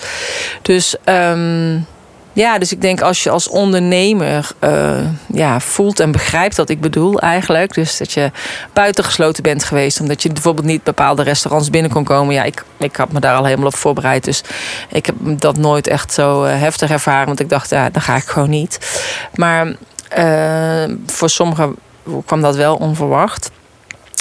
Dus 0.61 0.95
um, 1.05 1.85
ja, 2.35 2.57
dus 2.57 2.71
ik 2.71 2.81
denk 2.81 3.01
als 3.01 3.23
je 3.23 3.29
als 3.29 3.47
ondernemer 3.47 4.49
uh, 4.63 4.97
ja, 5.33 5.59
voelt 5.59 5.99
en 5.99 6.11
begrijpt 6.11 6.57
wat 6.57 6.69
ik 6.69 6.81
bedoel 6.81 7.19
eigenlijk. 7.19 7.73
Dus 7.73 7.97
dat 7.97 8.11
je 8.11 8.31
buitengesloten 8.73 9.43
bent 9.43 9.63
geweest. 9.63 9.99
Omdat 9.99 10.23
je 10.23 10.31
bijvoorbeeld 10.31 10.67
niet 10.67 10.83
bepaalde 10.83 11.23
restaurants 11.23 11.69
binnen 11.69 11.91
kon 11.91 12.03
komen. 12.03 12.33
Ja, 12.33 12.43
ik, 12.43 12.63
ik 12.77 12.95
had 12.95 13.11
me 13.11 13.19
daar 13.19 13.35
al 13.35 13.45
helemaal 13.45 13.67
op 13.67 13.75
voorbereid. 13.75 14.23
Dus 14.23 14.41
ik 14.89 15.05
heb 15.05 15.15
dat 15.21 15.57
nooit 15.57 15.87
echt 15.87 16.13
zo 16.13 16.43
uh, 16.43 16.59
heftig 16.59 16.89
ervaren. 16.89 17.25
Want 17.25 17.39
ik 17.39 17.49
dacht, 17.49 17.69
ja, 17.69 17.89
dan 17.89 18.01
ga 18.01 18.15
ik 18.15 18.25
gewoon 18.25 18.49
niet. 18.49 19.01
Maar 19.35 19.75
uh, 20.17 20.95
voor 21.05 21.29
sommigen 21.29 21.75
kwam 22.25 22.41
dat 22.41 22.55
wel 22.55 22.75
onverwacht. 22.75 23.51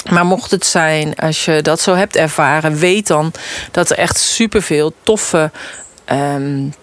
Maar 0.09 0.25
mocht 0.25 0.51
het 0.51 0.65
zijn, 0.65 1.15
als 1.15 1.45
je 1.45 1.61
dat 1.61 1.79
zo 1.79 1.95
hebt 1.95 2.15
ervaren, 2.15 2.75
weet 2.77 3.07
dan 3.07 3.31
dat 3.71 3.89
er 3.89 3.97
echt 3.97 4.17
superveel 4.17 4.93
toffe. 5.03 5.51
Um, 6.11 6.73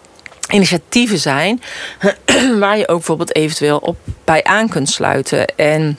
initiatieven 0.50 1.18
zijn 1.18 1.62
waar 2.60 2.78
je 2.78 2.88
ook 2.88 2.96
bijvoorbeeld 2.96 3.34
eventueel 3.34 3.78
op 3.78 3.96
bij 4.24 4.44
aan 4.44 4.68
kunt 4.68 4.88
sluiten. 4.88 5.46
En 5.56 5.98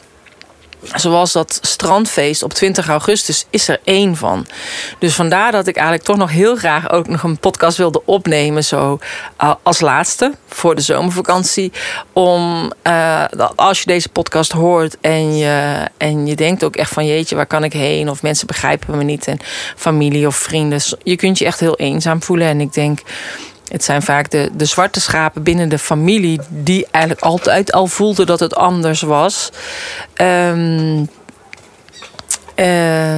zoals 0.96 1.32
dat 1.32 1.60
strandfeest 1.62 2.44
op 2.44 2.54
20 2.54 2.88
augustus 2.88 3.46
is 3.50 3.68
er 3.68 3.80
één 3.84 4.16
van. 4.16 4.46
Dus 5.00 5.16
vandaar 5.16 5.52
dat 5.52 5.68
ik 5.68 5.76
eigenlijk 5.76 6.06
toch 6.06 6.18
nog 6.18 6.32
heel 6.32 6.56
graag 6.56 6.92
ook 6.92 7.08
nog 7.08 7.24
een 7.24 7.38
podcast 7.38 7.78
wilde 7.78 8.06
opnemen, 8.06 8.64
zo 8.64 9.00
uh, 9.44 9.54
als 9.64 9.80
laatste 9.80 10.34
voor 10.48 10.76
de 10.76 10.82
zomervakantie. 10.82 11.72
Om 12.14 12.72
uh, 12.84 13.24
als 13.56 13.80
je 13.80 13.86
deze 13.86 14.10
podcast 14.10 14.52
hoort 14.52 14.98
en 15.02 15.38
je, 15.38 15.88
en 15.98 16.28
je 16.28 16.36
denkt 16.36 16.64
ook 16.64 16.76
echt 16.76 16.94
van 16.94 17.06
jeetje, 17.06 17.36
waar 17.36 17.46
kan 17.46 17.64
ik 17.64 17.74
heen? 17.74 18.10
Of 18.10 18.22
mensen 18.22 18.48
begrijpen 18.48 18.98
me 18.98 19.04
niet 19.04 19.28
en 19.28 19.40
familie 19.76 20.28
of 20.28 20.36
vrienden. 20.36 20.82
Je 21.04 21.16
kunt 21.16 21.38
je 21.38 21.46
echt 21.46 21.60
heel 21.60 21.78
eenzaam 21.78 22.24
voelen. 22.24 22.48
En 22.48 22.62
ik 22.62 22.74
denk 22.74 23.00
het 23.74 23.84
zijn 23.84 24.02
vaak 24.02 24.30
de, 24.30 24.50
de 24.54 24.66
zwarte 24.66 25.02
schapen 25.02 25.44
binnen 25.44 25.70
de 25.70 25.78
familie 25.78 26.40
die 26.50 26.88
eigenlijk 26.92 27.26
altijd 27.26 27.72
al 27.72 27.88
voelden 27.88 28.26
dat 28.26 28.40
het 28.40 28.56
anders 28.56 29.02
was. 29.02 29.50
Um, 30.16 31.10
uh, 32.56 33.16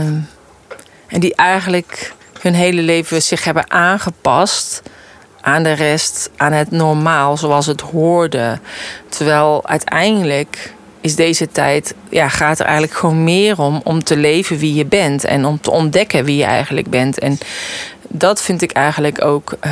en 1.07 1.19
die 1.19 1.35
eigenlijk 1.35 2.13
hun 2.41 2.53
hele 2.53 2.81
leven 2.81 3.21
zich 3.21 3.43
hebben 3.43 3.71
aangepast 3.71 4.81
aan 5.41 5.63
de 5.63 5.73
rest, 5.73 6.29
aan 6.37 6.51
het 6.51 6.71
normaal 6.71 7.37
zoals 7.37 7.65
het 7.65 7.81
hoorde. 7.81 8.59
Terwijl 9.09 9.67
uiteindelijk 9.67 10.73
is 11.05 11.15
deze 11.15 11.47
tijd, 11.51 11.95
ja, 12.09 12.27
gaat 12.29 12.59
er 12.59 12.65
eigenlijk 12.65 12.97
gewoon 12.97 13.23
meer 13.23 13.59
om 13.59 13.81
om 13.83 14.03
te 14.03 14.17
leven 14.17 14.57
wie 14.57 14.73
je 14.73 14.85
bent 14.85 15.23
en 15.23 15.45
om 15.45 15.59
te 15.61 15.71
ontdekken 15.71 16.25
wie 16.25 16.37
je 16.37 16.43
eigenlijk 16.43 16.89
bent. 16.89 17.19
En 17.19 17.37
dat 18.07 18.41
vind 18.41 18.61
ik 18.61 18.71
eigenlijk 18.71 19.23
ook 19.23 19.53
uh, 19.65 19.71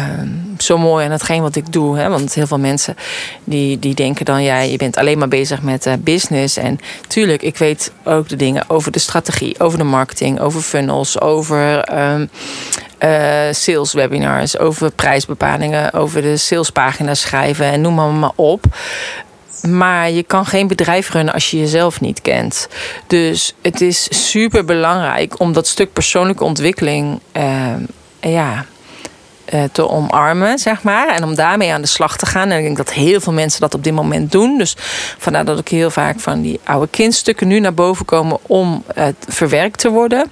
zo 0.58 0.78
mooi 0.78 1.06
aan 1.06 1.12
hetgeen 1.12 1.42
wat 1.42 1.56
ik 1.56 1.72
doe. 1.72 1.98
Hè? 1.98 2.10
Want 2.10 2.34
heel 2.34 2.48
veel 2.48 2.60
mensen 2.60 2.96
die, 3.44 3.80
die 3.80 3.94
denken 3.94 4.26
dan, 4.26 4.44
ja, 4.44 4.60
je 4.60 4.78
bent 4.78 4.98
alleen 4.98 5.18
maar 5.18 5.28
bezig 5.28 5.62
met 5.62 5.86
uh, 5.86 5.94
business. 6.00 6.58
En 6.58 6.80
tuurlijk, 7.08 7.42
ik 7.42 7.58
weet 7.58 7.92
ook 8.04 8.30
de 8.30 8.36
dingen 8.36 8.70
over 8.70 8.92
de 8.92 9.00
strategie, 9.00 9.60
over 9.60 9.78
de 9.78 9.84
marketing, 9.84 10.40
over 10.40 10.62
funnels, 10.62 11.22
over 11.22 11.94
uh, 11.94 12.22
sales 13.52 13.94
webinars, 13.94 14.58
over 14.58 14.92
prijsbepalingen, 14.92 15.94
over 15.94 16.22
de 16.22 16.38
salespagina's 16.38 17.22
schrijven 17.22 17.66
en 17.66 17.82
noem 17.82 18.20
maar 18.20 18.32
op. 18.36 18.66
Maar 19.62 20.12
je 20.12 20.24
kan 20.24 20.46
geen 20.46 20.68
bedrijf 20.68 21.10
runnen 21.10 21.34
als 21.34 21.52
je 21.52 21.60
jezelf 21.60 22.02
niet 22.02 22.22
kent. 22.22 22.68
Dus 23.08 23.54
het 23.62 23.82
is 23.82 24.30
super 24.30 24.66
belangrijk 24.66 25.40
om 25.40 25.54
dat 25.54 25.68
stuk 25.68 25.94
persoonlijke 25.94 26.44
ontwikkeling 26.44 27.20
uh, 27.38 27.74
ja, 28.20 28.66
uh, 29.54 29.64
te 29.72 29.90
omarmen, 29.90 30.60
zeg 30.60 30.84
maar. 30.84 31.08
En 31.08 31.24
om 31.24 31.36
daarmee 31.36 31.74
aan 31.74 31.82
de 31.82 31.88
slag 31.88 32.18
te 32.18 32.26
gaan. 32.26 32.50
En 32.50 32.58
ik 32.58 32.64
denk 32.64 32.78
dat 32.78 32.94
heel 32.94 33.22
veel 33.22 33.34
mensen 33.34 33.62
dat 33.62 33.74
op 33.74 33.84
dit 33.84 33.94
moment 33.94 34.32
doen. 34.32 34.58
Dus 34.58 34.76
vandaar 35.18 35.46
dat 35.46 35.60
ik 35.60 35.68
heel 35.68 35.92
vaak 35.92 36.20
van 36.20 36.42
die 36.42 36.60
oude 36.64 36.88
kindstukken 36.88 37.48
nu 37.48 37.60
naar 37.60 37.74
boven 37.74 38.06
komen 38.06 38.38
om 38.42 38.84
uh, 38.98 39.06
verwerkt 39.28 39.80
te 39.80 39.90
worden. 39.90 40.32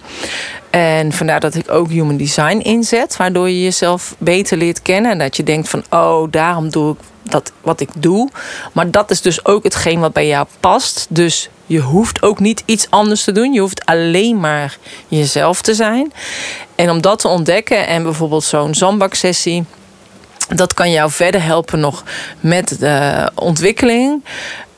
En 0.69 1.11
vandaar 1.11 1.39
dat 1.39 1.55
ik 1.55 1.71
ook 1.71 1.89
human 1.89 2.17
design 2.17 2.57
inzet, 2.57 3.17
waardoor 3.17 3.49
je 3.49 3.63
jezelf 3.63 4.15
beter 4.17 4.57
leert 4.57 4.81
kennen. 4.81 5.11
En 5.11 5.17
dat 5.17 5.37
je 5.37 5.43
denkt 5.43 5.69
van, 5.69 5.83
oh, 5.89 6.31
daarom 6.31 6.69
doe 6.69 6.93
ik 6.93 6.99
dat 7.23 7.51
wat 7.61 7.79
ik 7.79 7.89
doe. 7.97 8.29
Maar 8.73 8.91
dat 8.91 9.11
is 9.11 9.21
dus 9.21 9.45
ook 9.45 9.63
hetgeen 9.63 9.99
wat 9.99 10.13
bij 10.13 10.27
jou 10.27 10.47
past. 10.59 11.05
Dus 11.09 11.49
je 11.65 11.79
hoeft 11.79 12.21
ook 12.21 12.39
niet 12.39 12.63
iets 12.65 12.87
anders 12.89 13.23
te 13.23 13.31
doen. 13.31 13.53
Je 13.53 13.59
hoeft 13.59 13.85
alleen 13.85 14.39
maar 14.39 14.77
jezelf 15.07 15.61
te 15.61 15.73
zijn. 15.73 16.13
En 16.75 16.89
om 16.89 17.01
dat 17.01 17.19
te 17.19 17.27
ontdekken 17.27 17.87
en 17.87 18.03
bijvoorbeeld 18.03 18.43
zo'n 18.43 18.73
zandbaksessie 18.75 19.65
dat 20.55 20.73
kan 20.73 20.91
jou 20.91 21.11
verder 21.11 21.43
helpen 21.43 21.79
nog 21.79 22.03
met 22.39 22.79
de 22.79 23.29
ontwikkeling 23.35 24.23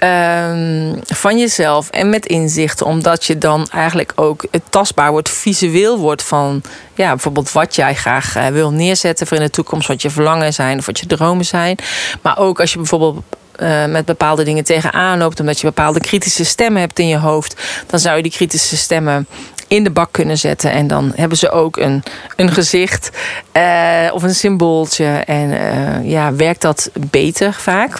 um, 0.03 0.99
van 1.05 1.37
jezelf 1.37 1.89
en 1.89 2.09
met 2.09 2.25
inzichten. 2.25 2.85
Omdat 2.85 3.25
je 3.25 3.37
dan 3.37 3.67
eigenlijk 3.71 4.11
ook 4.15 4.45
tastbaar 4.69 5.11
wordt, 5.11 5.29
visueel 5.29 5.97
wordt 5.97 6.23
van 6.23 6.61
ja, 6.95 7.09
bijvoorbeeld 7.09 7.51
wat 7.51 7.75
jij 7.75 7.95
graag 7.95 8.37
uh, 8.37 8.47
wil 8.47 8.71
neerzetten 8.71 9.27
voor 9.27 9.37
in 9.37 9.43
de 9.43 9.49
toekomst, 9.49 9.87
wat 9.87 10.01
je 10.01 10.09
verlangen 10.09 10.53
zijn 10.53 10.77
of 10.77 10.85
wat 10.85 10.99
je 10.99 11.05
dromen 11.05 11.45
zijn. 11.45 11.77
Maar 12.21 12.37
ook 12.37 12.59
als 12.59 12.71
je 12.71 12.77
bijvoorbeeld 12.77 13.23
uh, 13.61 13.85
met 13.85 14.05
bepaalde 14.05 14.43
dingen 14.43 14.63
tegenaan 14.63 15.17
loopt, 15.17 15.39
omdat 15.39 15.59
je 15.59 15.67
bepaalde 15.67 15.99
kritische 15.99 16.45
stemmen 16.45 16.81
hebt 16.81 16.99
in 16.99 17.07
je 17.07 17.17
hoofd, 17.17 17.61
dan 17.87 17.99
zou 17.99 18.17
je 18.17 18.23
die 18.23 18.31
kritische 18.31 18.77
stemmen 18.77 19.27
in 19.73 19.83
de 19.83 19.91
bak 19.91 20.11
kunnen 20.11 20.37
zetten. 20.37 20.71
En 20.71 20.87
dan 20.87 21.11
hebben 21.15 21.37
ze 21.37 21.49
ook 21.49 21.77
een, 21.77 22.03
een 22.35 22.51
gezicht 22.51 23.09
uh, 23.53 24.09
of 24.13 24.23
een 24.23 24.35
symbooltje. 24.35 25.05
En 25.05 25.49
uh, 25.49 26.09
ja, 26.09 26.33
werkt 26.33 26.61
dat 26.61 26.89
beter 27.09 27.53
vaak. 27.53 27.97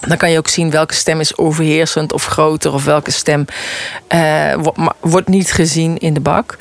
Dan 0.00 0.16
kan 0.16 0.30
je 0.30 0.38
ook 0.38 0.48
zien 0.48 0.70
welke 0.70 0.94
stem 0.94 1.20
is 1.20 1.36
overheersend 1.36 2.12
of 2.12 2.24
groter, 2.24 2.72
of 2.72 2.84
welke 2.84 3.10
stem 3.10 3.44
uh, 4.14 4.54
wordt 5.00 5.28
niet 5.28 5.52
gezien 5.52 5.98
in 5.98 6.14
de 6.14 6.20
bak. 6.20 6.56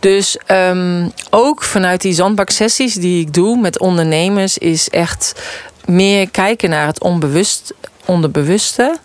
Dus 0.00 0.38
um, 0.46 1.12
ook 1.30 1.62
vanuit 1.62 2.00
die 2.00 2.12
zandbaksessies 2.12 2.94
die 2.94 3.20
ik 3.20 3.34
doe 3.34 3.60
met 3.60 3.78
ondernemers, 3.78 4.58
is 4.58 4.90
echt 4.90 5.42
meer 5.84 6.30
kijken 6.30 6.70
naar 6.70 6.86
het 6.86 7.00
onbewust, 7.00 7.74
onderbewuste. 8.04 8.98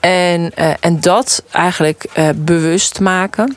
En, 0.00 0.54
en 0.80 1.00
dat 1.00 1.42
eigenlijk 1.50 2.04
bewust 2.36 3.00
maken. 3.00 3.56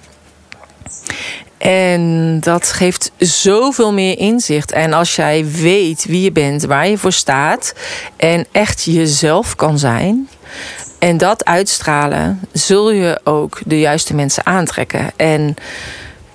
En 1.58 2.40
dat 2.40 2.72
geeft 2.72 3.12
zoveel 3.18 3.94
meer 3.94 4.18
inzicht. 4.18 4.72
En 4.72 4.94
als 4.94 5.16
jij 5.16 5.46
weet 5.52 6.06
wie 6.06 6.22
je 6.22 6.32
bent, 6.32 6.64
waar 6.64 6.88
je 6.88 6.98
voor 6.98 7.12
staat 7.12 7.74
en 8.18 8.46
echt 8.52 8.84
jezelf 8.84 9.56
kan 9.56 9.80
zijn, 9.80 10.30
En 11.00 11.18
dat 11.18 11.46
uitstralen, 11.46 12.40
zul 12.52 12.92
je 12.92 13.20
ook 13.24 13.60
de 13.66 13.80
juiste 13.80 14.16
mensen 14.16 14.46
aantrekken. 14.46 15.12
En 15.16 15.56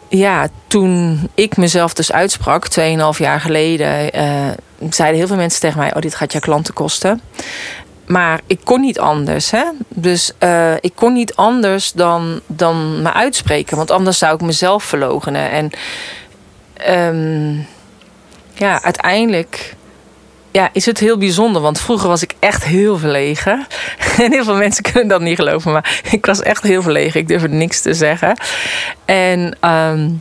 ja, 0.08 0.48
toen 0.66 1.28
ik 1.34 1.56
mezelf 1.56 1.94
dus 1.94 2.12
uitsprak, 2.12 2.66
2,5 2.80 3.18
jaar 3.18 3.40
geleden, 3.40 4.16
uh, 4.16 4.48
zeiden 4.90 5.18
heel 5.18 5.26
veel 5.26 5.36
mensen 5.36 5.60
tegen 5.60 5.78
mij: 5.78 5.94
Oh, 5.94 6.00
dit 6.00 6.14
gaat 6.14 6.32
je 6.32 6.40
klanten 6.40 6.74
kosten. 6.74 7.20
Maar 8.06 8.40
ik 8.46 8.60
kon 8.64 8.80
niet 8.80 8.98
anders. 8.98 9.50
Hè? 9.50 9.64
Dus 9.88 10.32
uh, 10.40 10.74
ik 10.80 10.92
kon 10.94 11.12
niet 11.12 11.34
anders 11.34 11.92
dan, 11.92 12.40
dan 12.46 13.02
me 13.02 13.12
uitspreken. 13.12 13.76
Want 13.76 13.90
anders 13.90 14.18
zou 14.18 14.34
ik 14.34 14.40
mezelf 14.40 14.84
verlogenen. 14.84 15.50
En 15.50 15.70
um, 17.08 17.66
ja, 18.54 18.82
uiteindelijk 18.82 19.74
ja, 20.50 20.68
is 20.72 20.86
het 20.86 20.98
heel 20.98 21.18
bijzonder. 21.18 21.62
Want 21.62 21.80
vroeger 21.80 22.08
was 22.08 22.22
ik 22.22 22.34
echt 22.38 22.64
heel 22.64 22.98
verlegen. 22.98 23.66
En 24.16 24.32
heel 24.32 24.44
veel 24.44 24.56
mensen 24.56 24.82
kunnen 24.82 25.08
dat 25.08 25.20
niet 25.20 25.36
geloven. 25.36 25.72
Maar 25.72 26.00
ik 26.10 26.26
was 26.26 26.42
echt 26.42 26.62
heel 26.62 26.82
verlegen. 26.82 27.20
Ik 27.20 27.28
durfde 27.28 27.48
niks 27.48 27.80
te 27.80 27.94
zeggen. 27.94 28.36
En 29.04 29.56
um, 29.70 30.20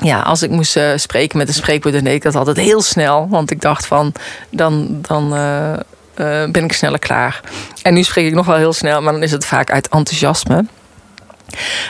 ja, 0.00 0.20
als 0.20 0.42
ik 0.42 0.50
moest 0.50 0.76
uh, 0.76 0.90
spreken 0.96 1.38
met 1.38 1.48
een 1.48 1.54
spreekwoord, 1.54 1.94
dan 1.94 2.04
deed 2.04 2.14
ik 2.14 2.22
dat 2.22 2.34
altijd 2.34 2.56
heel 2.56 2.82
snel. 2.82 3.28
Want 3.28 3.50
ik 3.50 3.60
dacht 3.60 3.86
van, 3.86 4.12
dan, 4.50 4.98
dan 5.02 5.34
uh, 5.34 5.72
uh, 6.20 6.50
ben 6.50 6.64
ik 6.64 6.72
sneller 6.72 6.98
klaar. 6.98 7.40
En 7.82 7.94
nu 7.94 8.02
spreek 8.02 8.26
ik 8.26 8.34
nog 8.34 8.46
wel 8.46 8.56
heel 8.56 8.72
snel, 8.72 9.02
maar 9.02 9.12
dan 9.12 9.22
is 9.22 9.32
het 9.32 9.44
vaak 9.44 9.70
uit 9.70 9.88
enthousiasme. 9.88 10.64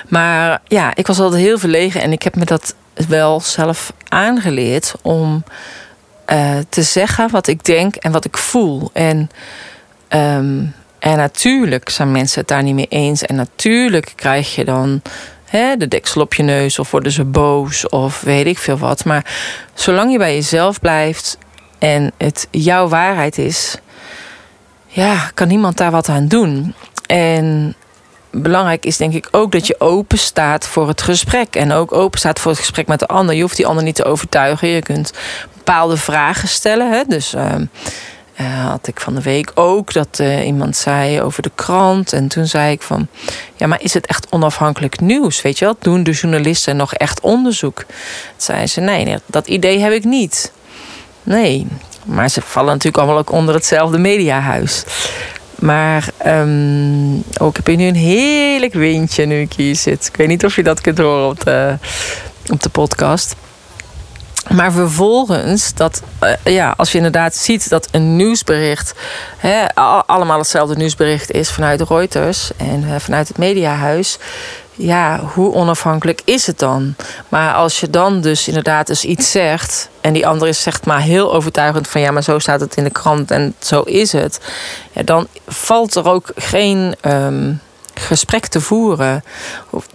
Maar 0.09 0.61
ja, 0.67 0.95
ik 0.95 1.07
was 1.07 1.21
altijd 1.21 1.43
heel 1.43 1.59
verlegen 1.59 2.03
en 2.03 2.13
ik 2.13 2.23
heb 2.23 2.37
me 2.37 2.45
dat 2.45 2.75
wel 3.09 3.41
zelf 3.41 3.93
aangeleerd 4.09 4.95
om 5.03 5.45
uh, 6.33 6.59
te 6.69 6.83
zeggen 6.83 7.31
wat 7.31 7.47
ik 7.47 7.65
denk 7.65 7.95
en 7.95 8.13
wat 8.13 8.25
ik 8.25 8.37
voel. 8.37 8.91
En, 8.93 9.31
um, 10.09 10.75
en 10.99 11.17
natuurlijk 11.17 11.89
zijn 11.89 12.13
mensen 12.13 12.41
het 12.41 12.49
daar 12.49 12.63
niet 12.63 12.75
mee 12.75 12.87
eens. 12.89 13.23
En 13.23 13.35
natuurlijk 13.35 14.13
krijg 14.15 14.55
je 14.55 14.65
dan 14.65 15.03
hè, 15.45 15.77
de 15.77 15.89
deksel 15.89 16.21
op 16.21 16.35
je 16.35 16.43
neus 16.43 16.79
of 16.79 16.91
worden 16.91 17.13
ze 17.13 17.25
boos 17.25 17.89
of 17.89 18.21
weet 18.21 18.47
ik 18.47 18.59
veel 18.59 18.79
wat. 18.79 19.05
Maar 19.05 19.25
zolang 19.75 20.13
je 20.13 20.19
bij 20.19 20.35
jezelf 20.35 20.81
blijft 20.81 21.39
en 21.79 22.13
het 22.17 22.49
jouw 22.51 22.89
waarheid 22.89 23.39
is, 23.39 23.77
ja, 24.89 25.31
kan 25.35 25.49
niemand 25.49 25.77
daar 25.77 25.91
wat 25.91 26.09
aan 26.09 26.27
doen. 26.27 26.75
En 27.07 27.75
belangrijk 28.31 28.85
is 28.85 28.97
denk 28.97 29.15
ik 29.15 29.29
ook 29.31 29.53
dat 29.53 29.67
je 29.67 29.81
open 29.81 30.19
staat 30.19 30.67
voor 30.67 30.89
het 30.89 31.03
gesprek. 31.03 31.57
En 31.57 31.73
ook 31.73 31.93
open 31.93 32.19
staat 32.19 32.41
voor 32.41 32.51
het 32.51 32.61
gesprek 32.61 32.87
met 32.87 32.99
de 32.99 33.07
ander. 33.07 33.35
Je 33.35 33.43
hoeft 33.43 33.57
die 33.57 33.67
ander 33.67 33.85
niet 33.85 33.95
te 33.95 34.05
overtuigen. 34.05 34.69
Je 34.69 34.83
kunt 34.83 35.13
bepaalde 35.55 35.97
vragen 35.97 36.49
stellen. 36.49 36.93
Hè? 36.93 37.03
Dus 37.05 37.35
uh, 37.35 37.55
had 38.65 38.87
ik 38.87 39.01
van 39.01 39.15
de 39.15 39.23
week 39.23 39.51
ook 39.55 39.93
dat 39.93 40.19
uh, 40.21 40.47
iemand 40.47 40.77
zei 40.77 41.23
over 41.23 41.43
de 41.43 41.51
krant. 41.55 42.13
En 42.13 42.29
toen 42.29 42.47
zei 42.47 42.73
ik 42.73 42.83
van, 42.83 43.09
ja, 43.57 43.67
maar 43.67 43.83
is 43.83 43.95
het 43.95 44.07
echt 44.07 44.27
onafhankelijk 44.31 45.01
nieuws? 45.01 45.43
Weet 45.43 45.59
je 45.59 45.65
wel, 45.65 45.77
doen 45.81 46.03
de 46.03 46.11
journalisten 46.11 46.77
nog 46.77 46.95
echt 46.95 47.21
onderzoek? 47.21 47.77
Toen 47.77 47.87
zei 48.37 48.67
ze, 48.67 48.81
nee, 48.81 49.05
nee, 49.05 49.19
dat 49.27 49.47
idee 49.47 49.79
heb 49.79 49.93
ik 49.93 50.05
niet. 50.05 50.53
Nee, 51.23 51.67
maar 52.09 52.29
ze 52.29 52.41
vallen 52.41 52.73
natuurlijk 52.73 52.97
allemaal 52.97 53.19
ook 53.19 53.33
onder 53.33 53.55
hetzelfde 53.55 53.99
mediahuis. 53.99 54.85
Maar 55.59 56.09
um, 56.27 57.25
oh, 57.41 57.49
ik 57.49 57.57
heb 57.57 57.67
hier 57.67 57.77
nu 57.77 57.87
een 57.87 57.95
heerlijk 57.95 58.75
windje 58.75 59.25
nu 59.25 59.41
ik 59.41 59.53
hier 59.53 59.77
zit. 59.77 60.07
Ik 60.07 60.17
weet 60.17 60.29
niet 60.29 60.45
of 60.45 60.57
je 60.57 60.63
dat 60.63 60.81
kunt 60.81 60.99
horen 60.99 61.29
op 61.29 61.45
de, 61.45 61.77
op 62.53 62.63
de 62.63 62.69
podcast. 62.69 63.37
Maar 64.49 64.73
vervolgens, 64.73 65.75
dat, 65.75 66.03
uh, 66.23 66.55
ja, 66.55 66.75
als 66.77 66.91
je 66.91 66.97
inderdaad 66.97 67.37
ziet 67.37 67.69
dat 67.69 67.89
een 67.91 68.17
nieuwsbericht 68.17 68.95
hè, 69.37 69.75
allemaal 70.07 70.39
hetzelfde 70.39 70.77
nieuwsbericht 70.77 71.31
is 71.31 71.51
vanuit 71.51 71.89
Reuters 71.89 72.51
en 72.57 72.85
uh, 72.85 72.95
vanuit 72.99 73.29
het 73.29 73.39
mediahuis. 73.39 74.19
Ja, 74.81 75.21
hoe 75.35 75.53
onafhankelijk 75.53 76.21
is 76.25 76.47
het 76.47 76.59
dan? 76.59 76.95
Maar 77.29 77.55
als 77.55 77.81
je 77.81 77.91
dan 77.91 78.21
dus 78.21 78.49
inderdaad 78.49 78.89
eens 78.89 79.05
iets 79.05 79.31
zegt. 79.31 79.89
en 80.01 80.13
die 80.13 80.27
andere 80.27 80.53
zegt 80.53 80.87
maar 80.87 81.01
heel 81.01 81.35
overtuigend 81.35 81.89
van 81.89 82.01
ja, 82.01 82.11
maar 82.11 82.23
zo 82.23 82.39
staat 82.39 82.61
het 82.61 82.77
in 82.77 82.85
de 82.85 82.91
krant 82.91 83.31
en 83.31 83.55
zo 83.59 83.81
is 83.81 84.13
het. 84.13 84.41
Ja, 84.93 85.03
dan 85.03 85.27
valt 85.47 85.95
er 85.95 86.09
ook 86.09 86.31
geen. 86.35 86.95
Um, 87.03 87.61
gesprek 87.95 88.47
te 88.47 88.61
voeren. 88.61 89.25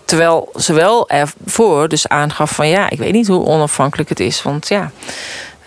Terwijl 0.06 0.52
ze 0.56 0.74
wel 0.74 1.10
ervoor 1.10 1.88
dus 1.88 2.08
aangaf 2.08 2.52
van 2.52 2.68
ja, 2.68 2.90
ik 2.90 2.98
weet 2.98 3.14
niet 3.14 3.28
hoe 3.28 3.46
onafhankelijk 3.46 4.10
het 4.10 4.20
is. 4.20 4.44
Want 4.44 4.68
ja, 4.68 4.92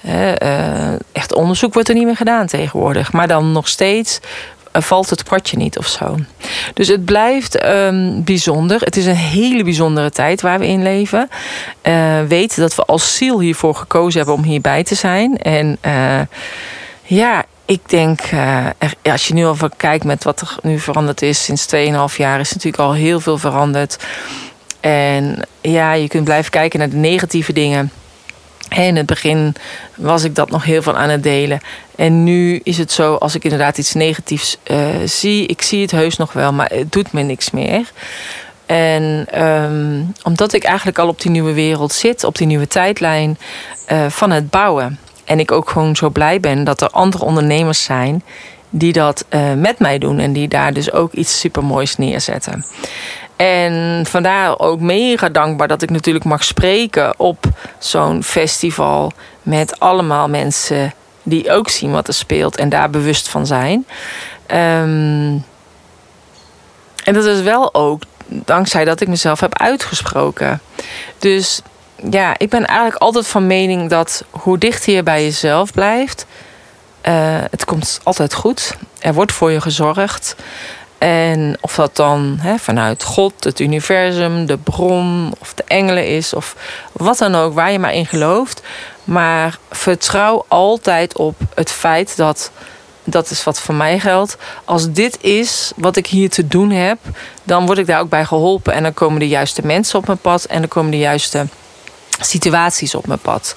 uh, 0.07 0.93
echt 1.13 1.35
onderzoek 1.35 1.75
wordt 1.75 1.89
er 1.89 1.95
niet 1.95 2.05
meer 2.05 2.17
gedaan 2.17 2.47
tegenwoordig. 2.47 3.13
Maar 3.13 3.29
dan 3.29 3.53
nog 3.53 3.69
steeds 3.69 4.21
valt 4.83 5.11
het 5.11 5.23
kwartje 5.23 5.57
niet 5.57 5.79
of 5.79 5.87
zo. 5.87 6.17
Dus 6.75 6.89
het 6.89 7.05
blijft 7.05 7.65
um, 7.65 8.25
bijzonder. 8.25 8.81
Het 8.81 8.97
is 8.97 9.07
een 9.07 9.15
hele 9.15 9.65
bijzondere 9.65 10.11
tijd 10.11 10.41
waar 10.41 10.59
we 10.59 10.67
in 10.67 10.83
leven. 10.83 11.29
Uh, 11.83 12.23
weet 12.29 12.57
dat 12.57 12.75
we 12.75 12.83
als 12.83 13.17
ziel 13.17 13.41
hiervoor 13.41 13.75
gekozen 13.75 14.19
hebben 14.19 14.37
om 14.37 14.43
hierbij 14.43 14.85
te 14.85 14.95
zijn. 14.95 15.39
En 15.39 15.79
ja, 17.03 17.45
ik 17.65 17.89
denk, 17.89 18.21
als 19.03 19.29
je 19.29 19.35
nu 19.35 19.45
al 19.45 19.57
kijkt 19.77 20.05
met 20.05 20.25
wat 20.25 20.41
er 20.41 20.57
nu 20.63 20.79
veranderd 20.79 21.23
is 21.23 21.45
sinds 21.45 21.67
2,5 21.75 22.17
jaar, 22.17 22.41
is 22.41 22.53
natuurlijk 22.53 22.83
al 22.83 22.93
heel 22.93 23.21
veel 23.21 23.39
veranderd. 23.39 23.97
En 24.81 25.43
ja, 25.61 25.93
je 25.93 26.09
kunt 26.09 26.25
blijven 26.25 26.51
kijken 26.51 26.79
naar 26.79 26.91
de 26.91 26.97
negatieve 26.97 27.53
dingen. 27.53 27.91
In 28.69 28.97
het 28.97 29.07
begin 29.07 29.55
was 29.95 30.25
ik 30.25 30.35
dat 30.35 30.51
nog 30.51 30.65
heel 30.65 30.83
veel 30.83 30.97
aan 30.97 31.09
het 31.09 31.23
delen. 31.23 31.61
En 31.97 32.25
nu 32.25 32.61
is 32.63 32.79
het 32.79 32.93
zo, 32.93 33.15
als 33.15 33.35
ik 33.35 33.45
inderdaad 33.45 33.79
iets 33.79 33.95
negatiefs 33.95 34.59
uh, 34.71 34.79
zie, 35.05 35.47
ik 35.47 35.63
zie 35.63 35.83
het 35.83 35.91
heus 35.91 36.17
nog 36.17 36.33
wel, 36.33 36.53
maar 36.53 36.71
het 36.75 36.93
doet 36.93 37.13
me 37.13 37.23
niks 37.23 37.51
meer. 37.51 37.93
En 38.67 39.27
um, 39.45 40.13
omdat 40.23 40.53
ik 40.53 40.65
eigenlijk 40.65 40.99
al 40.99 41.09
op 41.09 41.21
die 41.21 41.31
nieuwe 41.31 41.53
wereld 41.53 41.93
zit, 41.93 42.25
op 42.25 42.39
die 42.39 42.47
nieuwe 42.47 42.69
tijdlijn 42.69 43.39
uh, 43.93 44.07
van 44.09 44.31
het 44.31 44.51
bouwen 44.51 44.99
en 45.25 45.41
ik 45.41 45.53
ook 45.53 45.71
gewoon 45.71 45.97
zo 45.97 46.11
blij 46.11 46.41
ben 46.41 46.65
dat 46.65 46.81
er 46.81 46.89
andere 46.89 47.25
ondernemers 47.25 47.85
zijn 47.85 48.23
die 48.71 48.93
dat 48.93 49.25
uh, 49.31 49.53
met 49.53 49.79
mij 49.79 49.99
doen 49.99 50.19
en 50.19 50.33
die 50.33 50.49
daar 50.49 50.73
dus 50.73 50.93
ook 50.93 51.13
iets 51.13 51.41
supermoois 51.41 51.97
neerzetten. 51.97 52.65
En 53.37 54.05
vandaar 54.07 54.59
ook 54.59 54.81
mega 54.81 55.29
dankbaar 55.29 55.69
dat 55.69 55.83
ik 55.83 55.91
natuurlijk 55.91 56.25
mag 56.25 56.45
spreken 56.45 57.19
op 57.19 57.45
zo'n 57.79 58.23
festival 58.23 59.13
met 59.43 59.81
allemaal 59.81 60.29
mensen 60.29 60.93
die 61.23 61.51
ook 61.51 61.69
zien 61.69 61.93
wat 61.93 62.09
er 62.09 62.15
speelt 62.15 62.57
en 62.57 62.69
daar 62.69 62.91
bewust 62.91 63.29
van 63.29 63.47
zijn. 63.47 63.87
Um, 64.47 65.45
en 67.05 67.15
dat 67.15 67.25
is 67.25 67.41
wel 67.41 67.75
ook 67.75 68.03
dankzij 68.29 68.85
dat 68.85 69.01
ik 69.01 69.09
mezelf 69.09 69.41
heb 69.41 69.59
uitgesproken. 69.59 70.61
Dus 71.19 71.61
ja, 72.11 72.39
ik 72.39 72.49
ben 72.51 72.67
eigenlijk 72.67 72.99
altijd 72.99 73.27
van 73.27 73.47
mening 73.47 73.91
dat 73.91 74.25
hoe 74.31 74.59
dichter 74.59 74.93
je 74.93 75.03
bij 75.03 75.23
jezelf 75.23 75.73
blijft, 75.73 76.27
uh, 77.09 77.13
het 77.51 77.65
komt 77.65 78.01
altijd 78.03 78.35
goed. 78.35 78.77
Er 78.99 79.15
wordt 79.15 79.33
voor 79.33 79.51
je 79.51 79.61
gezorgd. 79.61 80.37
En 80.99 81.57
of 81.61 81.75
dat 81.75 81.97
dan 81.97 82.41
vanuit 82.59 83.03
God, 83.03 83.45
het 83.45 83.61
universum, 83.61 84.47
de 84.47 84.57
bron 84.57 85.35
of 85.39 85.55
de 85.55 85.65
engelen 85.67 86.07
is, 86.07 86.35
of 86.35 86.57
wat 86.93 87.19
dan 87.19 87.35
ook, 87.35 87.55
waar 87.55 87.73
je 87.73 87.79
maar 87.79 87.95
in 87.95 88.07
gelooft. 88.07 88.63
Maar 89.05 89.59
vertrouw 89.71 90.45
altijd 90.49 91.17
op 91.17 91.37
het 91.55 91.71
feit 91.71 92.17
dat, 92.17 92.51
dat 93.05 93.31
is 93.31 93.45
wat 93.45 93.61
voor 93.61 93.75
mij 93.75 93.99
geldt, 93.99 94.37
als 94.65 94.93
dit 94.93 95.19
is 95.21 95.73
wat 95.77 95.97
ik 95.97 96.07
hier 96.07 96.31
te 96.31 96.47
doen 96.47 96.71
heb, 96.71 96.99
dan 97.43 97.67
word 97.67 97.79
ik 97.79 97.87
daar 97.87 98.01
ook 98.01 98.09
bij 98.09 98.25
geholpen. 98.25 98.73
En 98.73 98.83
dan 98.83 98.95
komen 98.95 99.19
de 99.19 99.29
juiste 99.29 99.67
mensen 99.67 99.99
op 99.99 100.07
mijn 100.07 100.19
pad 100.19 100.45
en 100.45 100.59
dan 100.59 100.69
komen 100.69 100.91
de 100.91 100.99
juiste 100.99 101.47
situaties 102.21 102.95
op 102.95 103.07
mijn 103.07 103.19
pad. 103.19 103.57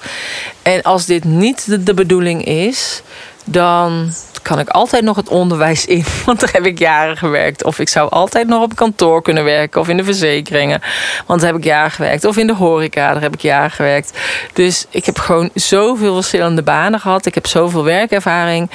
En 0.62 0.82
als 0.82 1.06
dit 1.06 1.24
niet 1.24 1.86
de, 1.86 1.94
bedoeling 1.94 2.44
is, 2.44 3.02
dan 3.44 4.12
kan 4.50 4.58
ik 4.58 4.68
altijd 4.68 5.04
nog 5.04 5.16
het 5.16 5.28
onderwijs 5.28 5.86
in. 5.86 6.04
Want 6.26 6.40
daar 6.40 6.52
heb 6.52 6.66
ik 6.66 6.78
jaren 6.78 7.16
gewerkt. 7.16 7.64
Of 7.64 7.78
ik 7.78 7.88
zou 7.88 8.10
altijd 8.10 8.46
nog 8.46 8.62
op 8.62 8.76
kantoor 8.76 9.22
kunnen 9.22 9.44
werken. 9.44 9.80
Of 9.80 9.88
in 9.88 9.96
de 9.96 10.04
verzekeringen. 10.04 10.82
Want 11.26 11.40
daar 11.40 11.50
heb 11.50 11.58
ik 11.58 11.64
jaren 11.64 11.90
gewerkt. 11.90 12.24
Of 12.24 12.36
in 12.36 12.46
de 12.46 12.54
horeca, 12.54 13.12
daar 13.12 13.22
heb 13.22 13.34
ik 13.34 13.40
jaren 13.40 13.70
gewerkt. 13.70 14.18
Dus 14.52 14.86
ik 14.90 15.04
heb 15.04 15.18
gewoon 15.18 15.50
zoveel 15.54 16.14
verschillende 16.14 16.62
banen 16.62 17.00
gehad. 17.00 17.26
Ik 17.26 17.34
heb 17.34 17.46
zoveel 17.46 17.84
werkervaring. 17.84 18.70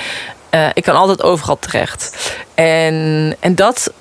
Uh, 0.52 0.68
ik 0.74 0.84
kan 0.84 0.96
altijd 0.96 1.24
overal 1.24 1.60
terecht. 1.60 2.34
En, 2.54 3.36
en 3.40 3.56
dat 3.56 3.94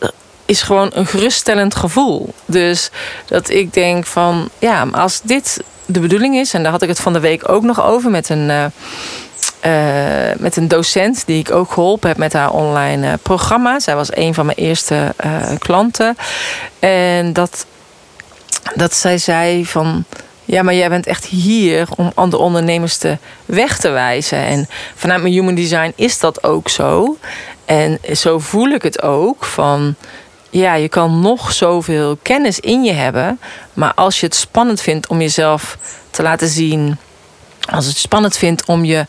is 0.44 0.62
gewoon 0.62 0.90
een 0.94 1.06
geruststellend 1.06 1.74
gevoel. 1.74 2.34
Dus 2.46 2.90
dat 3.26 3.48
ik 3.48 3.72
denk 3.72 4.06
van, 4.06 4.48
ja, 4.58 4.86
als 4.92 5.20
dit 5.22 5.60
de 5.86 6.00
bedoeling 6.00 6.36
is, 6.36 6.54
en 6.54 6.62
daar 6.62 6.72
had 6.72 6.82
ik 6.82 6.88
het 6.88 7.00
van 7.00 7.12
de 7.12 7.20
week 7.20 7.48
ook 7.48 7.62
nog 7.62 7.82
over 7.84 8.10
met 8.10 8.28
een, 8.28 8.48
uh, 8.48 8.64
met 10.38 10.56
een 10.56 10.68
docent 10.68 11.26
die 11.26 11.38
ik 11.38 11.50
ook 11.50 11.72
geholpen 11.72 12.08
heb 12.08 12.18
met 12.18 12.32
haar 12.32 12.50
online 12.50 13.06
uh, 13.06 13.12
programma. 13.22 13.80
Zij 13.80 13.94
was 13.94 14.16
een 14.16 14.34
van 14.34 14.46
mijn 14.46 14.58
eerste 14.58 15.14
klanten. 15.58 16.16
En 16.78 17.32
dat, 17.32 17.66
dat 18.74 18.94
zij 18.94 19.18
zei 19.18 19.66
van. 19.66 20.04
Ja, 20.46 20.62
maar 20.62 20.74
jij 20.74 20.88
bent 20.88 21.06
echt 21.06 21.24
hier 21.24 21.88
om 21.96 22.12
andere 22.14 22.42
ondernemers 22.42 22.96
te 22.96 23.18
weg 23.44 23.78
te 23.78 23.88
wijzen. 23.88 24.38
En 24.38 24.68
vanuit 24.94 25.22
mijn 25.22 25.34
human 25.34 25.54
design 25.54 25.92
is 25.96 26.18
dat 26.18 26.44
ook 26.44 26.68
zo. 26.68 27.16
En 27.64 27.98
zo 28.16 28.38
voel 28.38 28.68
ik 28.68 28.82
het 28.82 29.02
ook 29.02 29.44
van 29.44 29.94
ja, 30.50 30.74
je 30.74 30.88
kan 30.88 31.20
nog 31.20 31.52
zoveel 31.52 32.18
kennis 32.22 32.60
in 32.60 32.84
je 32.84 32.92
hebben. 32.92 33.40
Maar 33.72 33.94
als 33.94 34.20
je 34.20 34.26
het 34.26 34.34
spannend 34.34 34.80
vindt 34.80 35.06
om 35.06 35.20
jezelf 35.20 35.78
te 36.10 36.22
laten 36.22 36.48
zien. 36.48 36.98
Als 37.70 37.86
het 37.86 37.96
spannend 37.96 38.36
vindt 38.36 38.64
om 38.64 38.84
je 38.84 39.06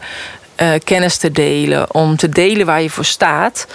uh, 0.58 0.70
kennis 0.84 1.18
te 1.18 1.32
delen. 1.32 1.94
Om 1.94 2.16
te 2.16 2.30
delen 2.30 2.66
waar 2.66 2.82
je 2.82 2.90
voor 2.90 3.06
staat. 3.06 3.68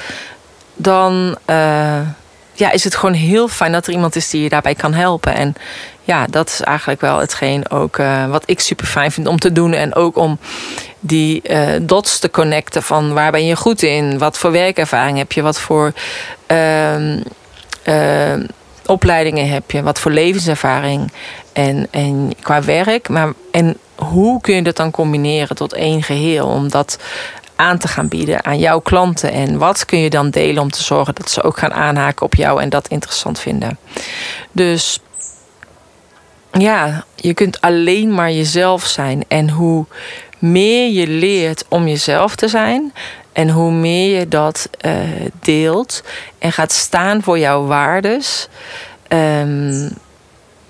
Dan 0.75 1.39
uh, 1.47 2.01
ja, 2.53 2.71
is 2.71 2.85
het 2.85 2.95
gewoon 2.95 3.15
heel 3.15 3.49
fijn 3.49 3.73
dat 3.73 3.87
er 3.87 3.93
iemand 3.93 4.17
is 4.17 4.31
die 4.31 4.43
je 4.43 4.49
daarbij 4.49 4.75
kan 4.75 4.95
helpen. 4.95 5.35
En 5.35 5.55
ja, 6.03 6.27
dat 6.27 6.49
is 6.49 6.61
eigenlijk 6.61 7.01
wel 7.01 7.19
hetgeen 7.19 7.71
ook 7.71 7.99
uh, 7.99 8.27
wat 8.27 8.43
ik 8.47 8.61
super 8.61 8.87
fijn 8.87 9.13
vind 9.13 9.27
om 9.27 9.39
te 9.39 9.53
doen. 9.53 9.73
En 9.73 9.95
ook 9.95 10.17
om 10.17 10.39
die 11.01 11.43
dots 11.83 12.19
te 12.19 12.31
connecten 12.31 12.83
van 12.83 13.13
waar 13.13 13.31
ben 13.31 13.47
je 13.47 13.57
goed 13.57 13.83
in? 13.83 14.19
Wat 14.19 14.39
voor 14.39 14.53
werkervaring 14.53 15.19
heb 15.19 15.33
je? 15.33 15.43
Wat 15.43 15.61
voor 15.61 15.93
ehm, 16.47 17.21
uh, 17.85 18.35
opleidingen 18.91 19.49
heb 19.49 19.71
je, 19.71 19.83
wat 19.83 19.99
voor 19.99 20.11
levenservaring 20.11 21.13
en, 21.53 21.87
en 21.91 22.33
qua 22.43 22.63
werk. 22.63 23.09
Maar, 23.09 23.33
en 23.51 23.77
hoe 23.95 24.41
kun 24.41 24.55
je 24.55 24.63
dat 24.63 24.77
dan 24.77 24.91
combineren 24.91 25.57
tot 25.57 25.73
één 25.73 26.03
geheel? 26.03 26.47
Om 26.47 26.69
dat 26.69 26.99
aan 27.57 27.79
te 27.79 27.89
gaan 27.89 28.09
bieden 28.09 28.45
aan 28.45 28.59
jouw 28.59 28.81
klanten. 28.81 29.33
En 29.33 29.59
wat 29.59 29.85
kun 29.85 29.99
je 29.99 30.11
dan 30.11 30.31
delen 30.31 30.63
om 30.63 30.71
te 30.71 30.83
zorgen 30.83 31.15
dat 31.15 31.31
ze 31.31 31.43
ook 31.43 31.59
gaan 31.59 31.73
aanhaken 31.73 32.27
op 32.27 32.35
jou 32.35 32.63
en 32.63 32.69
dat 32.69 32.89
interessant 32.89 33.41
vinden. 33.41 33.79
Dus 34.53 35.01
ja, 36.53 37.05
je 37.17 37.35
kunt 37.35 37.61
alleen 37.61 38.15
maar 38.15 38.33
jezelf 38.33 38.87
zijn. 38.87 39.25
En 39.29 39.51
hoe 39.51 39.87
meer 40.39 40.91
je 40.91 41.07
leert 41.07 41.65
om 41.69 41.89
jezelf 41.89 42.35
te 42.35 42.49
zijn, 42.49 42.93
en 43.41 43.51
hoe 43.51 43.73
meer 43.73 44.19
je 44.19 44.29
dat 44.29 44.69
uh, 44.87 44.93
deelt 45.41 46.03
en 46.39 46.53
gaat 46.53 46.73
staan 46.73 47.23
voor 47.23 47.39
jouw 47.39 47.67
waardes, 47.67 48.49
um, 49.09 49.91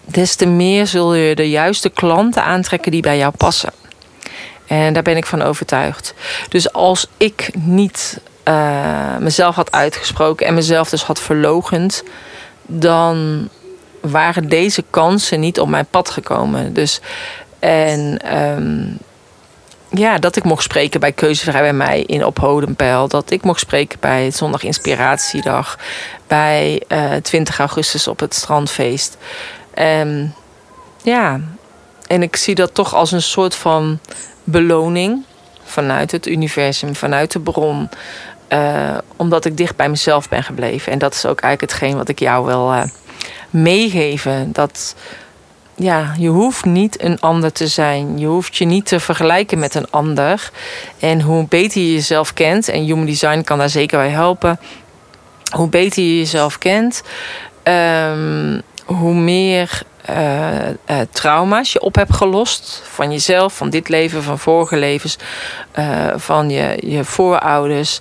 des 0.05 0.35
te 0.35 0.47
meer 0.47 0.87
zul 0.87 1.15
je 1.15 1.35
de 1.35 1.51
juiste 1.51 1.89
klanten 1.89 2.45
aantrekken 2.45 2.91
die 2.91 3.03
bij 3.03 3.17
jou 3.17 3.33
passen. 3.37 3.73
En 4.67 4.93
daar 4.93 5.03
ben 5.03 5.17
ik 5.17 5.27
van 5.27 5.43
overtuigd. 5.43 6.15
Dus 6.49 6.73
als 6.73 7.07
ik 7.17 7.51
niet 7.55 8.21
uh, 8.45 9.17
mezelf 9.17 9.55
had 9.55 9.73
uitgesproken 9.73 10.47
en 10.47 10.55
mezelf 10.55 10.91
dus 10.91 11.03
had 11.03 11.21
verlogend, 11.21 12.03
dan 12.67 13.49
waren 14.01 14.49
deze 14.49 14.85
kansen 14.91 15.41
niet 15.41 15.61
op 15.61 15.69
mijn 15.69 15.87
pad 15.91 16.11
gekomen. 16.11 16.73
Dus 16.73 17.01
en 17.59 18.19
um, 18.39 18.99
ja, 19.91 20.19
dat 20.19 20.37
ik 20.37 20.45
mocht 20.45 20.63
spreken 20.63 21.01
bij 21.01 21.13
Keuzevrij 21.13 21.61
bij 21.61 21.73
mij 21.73 22.03
in 22.03 22.25
Op 22.25 22.39
Hodenpeil. 22.39 23.09
Dat 23.09 23.31
ik 23.31 23.43
mocht 23.43 23.61
spreken 23.61 23.99
bij 24.01 24.31
Zondag 24.31 24.63
Inspiratiedag. 24.63 25.79
Bij 26.27 26.83
uh, 26.89 27.17
eh, 27.17 27.23
20 27.23 27.59
augustus 27.59 28.09
op 28.09 28.21
het 28.21 28.35
strandfeest. 28.35 29.17
Um, 29.79 30.35
ja, 31.03 31.41
en 32.07 32.23
ik 32.23 32.37
zie 32.37 32.55
dat 32.55 32.75
toch 32.75 32.95
als 32.95 33.13
een 33.13 33.23
soort 33.23 33.55
van 33.55 33.99
beloning 34.45 35.25
vanuit 35.65 36.11
het 36.11 36.27
universum, 36.27 36.97
vanuit 36.97 37.33
de 37.33 37.41
bron. 37.41 37.89
Uh, 38.49 38.99
omdat 39.17 39.45
ik 39.45 39.57
dicht 39.57 39.77
bij 39.77 39.89
mezelf 39.89 40.29
ben 40.29 40.43
gebleven. 40.43 40.93
En 40.93 40.99
dat 40.99 41.15
is 41.15 41.27
ook 41.27 41.41
eigenlijk 41.41 41.73
hetgeen 41.73 41.97
wat 41.97 42.09
ik 42.09 42.19
jou 42.19 42.47
wil 42.47 42.73
uh, 42.73 42.83
meegeven. 43.51 44.53
Dat 44.53 44.95
ja, 45.81 46.15
je 46.19 46.29
hoeft 46.29 46.65
niet 46.65 47.03
een 47.03 47.21
ander 47.21 47.53
te 47.53 47.67
zijn. 47.67 48.19
Je 48.19 48.27
hoeft 48.27 48.57
je 48.57 48.65
niet 48.65 48.87
te 48.87 49.01
vergelijken 49.01 49.59
met 49.59 49.75
een 49.75 49.91
ander. 49.91 50.51
En 50.99 51.21
hoe 51.21 51.47
beter 51.49 51.81
je 51.81 51.93
jezelf 51.93 52.33
kent, 52.33 52.69
en 52.69 52.83
Human 52.83 53.07
Design 53.07 53.43
kan 53.43 53.59
daar 53.59 53.69
zeker 53.69 53.99
bij 53.99 54.09
helpen. 54.09 54.61
Hoe 55.51 55.69
beter 55.69 56.03
je 56.03 56.19
jezelf 56.19 56.59
kent, 56.59 57.03
um, 57.65 58.63
hoe 58.85 59.15
meer 59.15 59.83
uh, 60.11 60.69
uh, 60.69 61.01
trauma's 61.11 61.73
je 61.73 61.81
op 61.81 61.95
hebt 61.95 62.15
gelost. 62.15 62.83
Van 62.85 63.11
jezelf, 63.13 63.57
van 63.57 63.71
dit 63.71 63.89
leven, 63.89 64.23
van 64.23 64.39
vorige 64.39 64.77
levens, 64.77 65.19
uh, 65.79 66.13
van 66.17 66.51
je, 66.51 66.77
je 66.87 67.05
voorouders. 67.05 68.01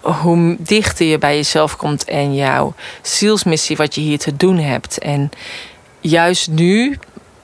Hoe 0.00 0.56
dichter 0.58 1.06
je 1.06 1.18
bij 1.18 1.36
jezelf 1.36 1.76
komt 1.76 2.04
en 2.04 2.34
jouw 2.34 2.74
zielsmissie, 3.02 3.76
wat 3.76 3.94
je 3.94 4.00
hier 4.00 4.18
te 4.18 4.36
doen 4.36 4.58
hebt. 4.58 4.98
En 4.98 5.30
juist 6.00 6.50
nu 6.50 6.98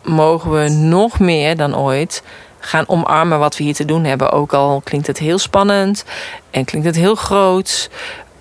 mogen 0.09 0.63
we 0.63 0.69
nog 0.69 1.19
meer 1.19 1.57
dan 1.57 1.77
ooit 1.77 2.23
gaan 2.59 2.89
omarmen 2.89 3.39
wat 3.39 3.57
we 3.57 3.65
hier 3.65 3.75
te 3.75 3.85
doen 3.85 4.05
hebben. 4.05 4.33
Ook 4.33 4.53
al 4.53 4.81
klinkt 4.85 5.07
het 5.07 5.19
heel 5.19 5.39
spannend 5.39 6.05
en 6.51 6.65
klinkt 6.65 6.87
het 6.87 6.97
heel 6.97 7.15
groot. 7.15 7.91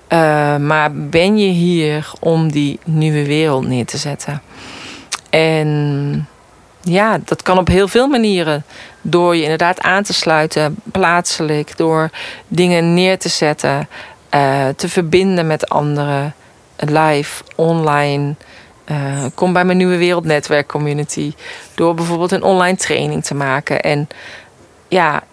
Uh, 0.09 0.55
maar 0.57 0.91
ben 0.93 1.37
je 1.37 1.47
hier 1.47 2.11
om 2.19 2.51
die 2.51 2.79
nieuwe 2.83 3.25
wereld 3.25 3.67
neer 3.67 3.85
te 3.85 3.97
zetten? 3.97 4.41
En 5.29 6.27
ja, 6.81 7.19
dat 7.25 7.41
kan 7.41 7.57
op 7.57 7.67
heel 7.67 7.87
veel 7.87 8.07
manieren. 8.07 8.63
Door 9.01 9.35
je 9.35 9.41
inderdaad 9.41 9.81
aan 9.81 10.03
te 10.03 10.13
sluiten, 10.13 10.75
plaatselijk, 10.91 11.77
door 11.77 12.09
dingen 12.47 12.93
neer 12.93 13.17
te 13.17 13.29
zetten, 13.29 13.87
uh, 14.35 14.67
te 14.75 14.89
verbinden 14.89 15.47
met 15.47 15.69
anderen, 15.69 16.35
live, 16.75 17.43
online. 17.55 18.35
Uh, 18.91 19.25
kom 19.33 19.53
bij 19.53 19.65
mijn 19.65 19.77
Nieuwe 19.77 19.97
Wereld 19.97 20.25
Netwerk 20.25 20.67
Community. 20.67 21.33
Door 21.75 21.93
bijvoorbeeld 21.93 22.31
een 22.31 22.43
online 22.43 22.77
training 22.77 23.23
te 23.23 23.35
maken. 23.35 23.81
En 23.81 24.07
ja, 24.87 25.23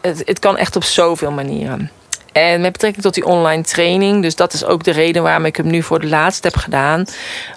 het, 0.00 0.38
kan 0.38 0.56
echt 0.56 0.76
op 0.76 0.84
zoveel 0.84 1.30
manieren. 1.30 1.90
En 2.32 2.60
met 2.60 2.72
betrekking 2.72 3.04
tot 3.04 3.14
die 3.14 3.24
online 3.24 3.62
training, 3.62 4.22
dus 4.22 4.36
dat 4.36 4.52
is 4.52 4.64
ook 4.64 4.84
de 4.84 4.90
reden 4.90 5.22
waarom 5.22 5.44
ik 5.44 5.56
hem 5.56 5.66
nu 5.66 5.82
voor 5.82 6.00
de 6.00 6.06
laatste 6.06 6.48
heb 6.48 6.56
gedaan. 6.56 7.04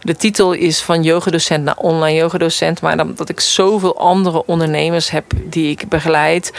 De 0.01 0.15
titel 0.15 0.51
is 0.51 0.81
van 0.81 1.03
yogadocent 1.03 1.63
naar 1.63 1.77
online 1.77 2.17
yogadocent. 2.17 2.81
Maar 2.81 2.99
omdat 2.99 3.29
ik 3.29 3.39
zoveel 3.39 3.97
andere 3.97 4.45
ondernemers 4.45 5.09
heb 5.09 5.25
die 5.43 5.69
ik 5.69 5.89
begeleid, 5.89 6.53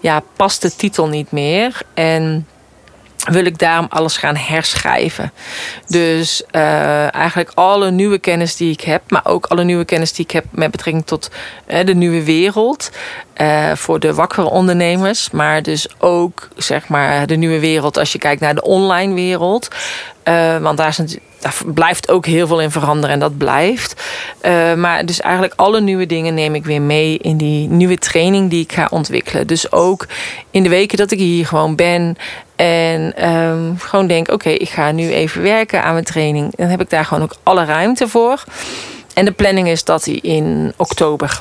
ja, 0.00 0.22
past 0.36 0.62
de 0.62 0.76
titel 0.76 1.08
niet 1.08 1.30
meer. 1.30 1.80
En 1.94 2.46
wil 3.28 3.44
ik 3.44 3.58
daarom 3.58 3.86
alles 3.88 4.16
gaan 4.16 4.36
herschrijven. 4.36 5.32
Dus 5.86 6.42
uh, 6.52 7.14
eigenlijk 7.14 7.50
alle 7.54 7.90
nieuwe 7.90 8.18
kennis 8.18 8.56
die 8.56 8.72
ik 8.72 8.80
heb, 8.80 9.02
maar 9.08 9.24
ook 9.24 9.46
alle 9.46 9.64
nieuwe 9.64 9.84
kennis 9.84 10.12
die 10.12 10.24
ik 10.24 10.30
heb 10.30 10.44
met 10.50 10.70
betrekking 10.70 11.06
tot 11.06 11.30
uh, 11.68 11.84
de 11.84 11.94
nieuwe 11.94 12.24
wereld. 12.24 12.90
Uh, 13.36 13.72
voor 13.74 14.00
de 14.00 14.14
wakkere 14.14 14.48
ondernemers, 14.48 15.30
maar 15.30 15.62
dus 15.62 15.88
ook 15.98 16.48
zeg 16.56 16.88
maar 16.88 17.26
de 17.26 17.36
nieuwe 17.36 17.58
wereld 17.58 17.98
als 17.98 18.12
je 18.12 18.18
kijkt 18.18 18.40
naar 18.40 18.54
de 18.54 18.62
online 18.62 19.14
wereld. 19.14 19.68
want 20.60 20.78
daar, 20.78 20.96
daar 21.40 21.54
blijft 21.66 22.10
ook 22.10 22.26
heel 22.26 22.46
veel 22.46 22.60
in 22.60 22.70
veranderen 22.70 23.14
en 23.14 23.20
dat 23.20 23.38
blijft. 23.38 24.02
maar 24.76 25.06
dus 25.06 25.20
eigenlijk 25.20 25.52
alle 25.56 25.80
nieuwe 25.80 26.06
dingen 26.06 26.34
neem 26.34 26.54
ik 26.54 26.64
weer 26.64 26.82
mee 26.82 27.18
in 27.18 27.36
die 27.36 27.68
nieuwe 27.68 27.98
training 27.98 28.50
die 28.50 28.62
ik 28.62 28.72
ga 28.72 28.86
ontwikkelen. 28.90 29.46
Dus 29.46 29.72
ook 29.72 30.06
in 30.50 30.62
de 30.62 30.68
weken 30.68 30.98
dat 30.98 31.10
ik 31.10 31.18
hier 31.18 31.46
gewoon 31.46 31.76
ben 31.76 32.16
en 32.58 33.28
um, 33.28 33.78
gewoon 33.78 34.06
denk, 34.06 34.30
oké, 34.30 34.48
ik 34.48 34.68
ga 34.68 34.90
nu 34.90 35.12
even 35.12 35.42
werken 35.42 35.82
aan 35.82 35.92
mijn 35.92 36.04
training. 36.04 36.56
Dan 36.56 36.68
heb 36.68 36.80
ik 36.80 36.90
daar 36.90 37.04
gewoon 37.04 37.22
ook 37.22 37.36
alle 37.42 37.64
ruimte 37.64 38.08
voor. 38.08 38.44
En 39.14 39.24
de 39.24 39.32
planning 39.32 39.68
is 39.68 39.84
dat 39.84 40.04
hij 40.04 40.14
in 40.14 40.72
oktober 40.76 41.40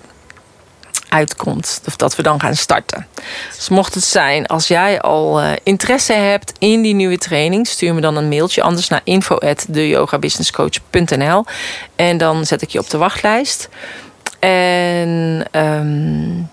uitkomt. 1.10 1.82
Of 1.86 1.95
dat 1.95 2.15
we 2.15 2.23
dan 2.23 2.39
gaan 2.39 2.56
starten. 2.56 3.08
Dus 3.56 3.69
mocht 3.69 3.93
het 3.93 4.03
zijn, 4.03 4.45
als 4.45 4.67
jij 4.67 5.01
al 5.01 5.41
uh, 5.41 5.51
interesse 5.63 6.13
hebt 6.13 6.53
in 6.60 6.82
die 6.82 6.93
nieuwe 6.93 7.17
training, 7.17 7.67
stuur 7.67 7.93
me 7.93 8.01
dan 8.01 8.15
een 8.15 8.30
mailtje. 8.30 8.62
Anders 8.62 8.88
naar 8.88 9.01
info@deyogabusinesscoach.nl 9.03 11.45
en 11.95 12.17
dan 12.17 12.45
zet 12.45 12.62
ik 12.62 12.69
je 12.69 12.80
op 12.80 12.89
de 12.89 12.97
wachtlijst. 12.97 13.69
En 14.39 15.45
um, 15.51 16.49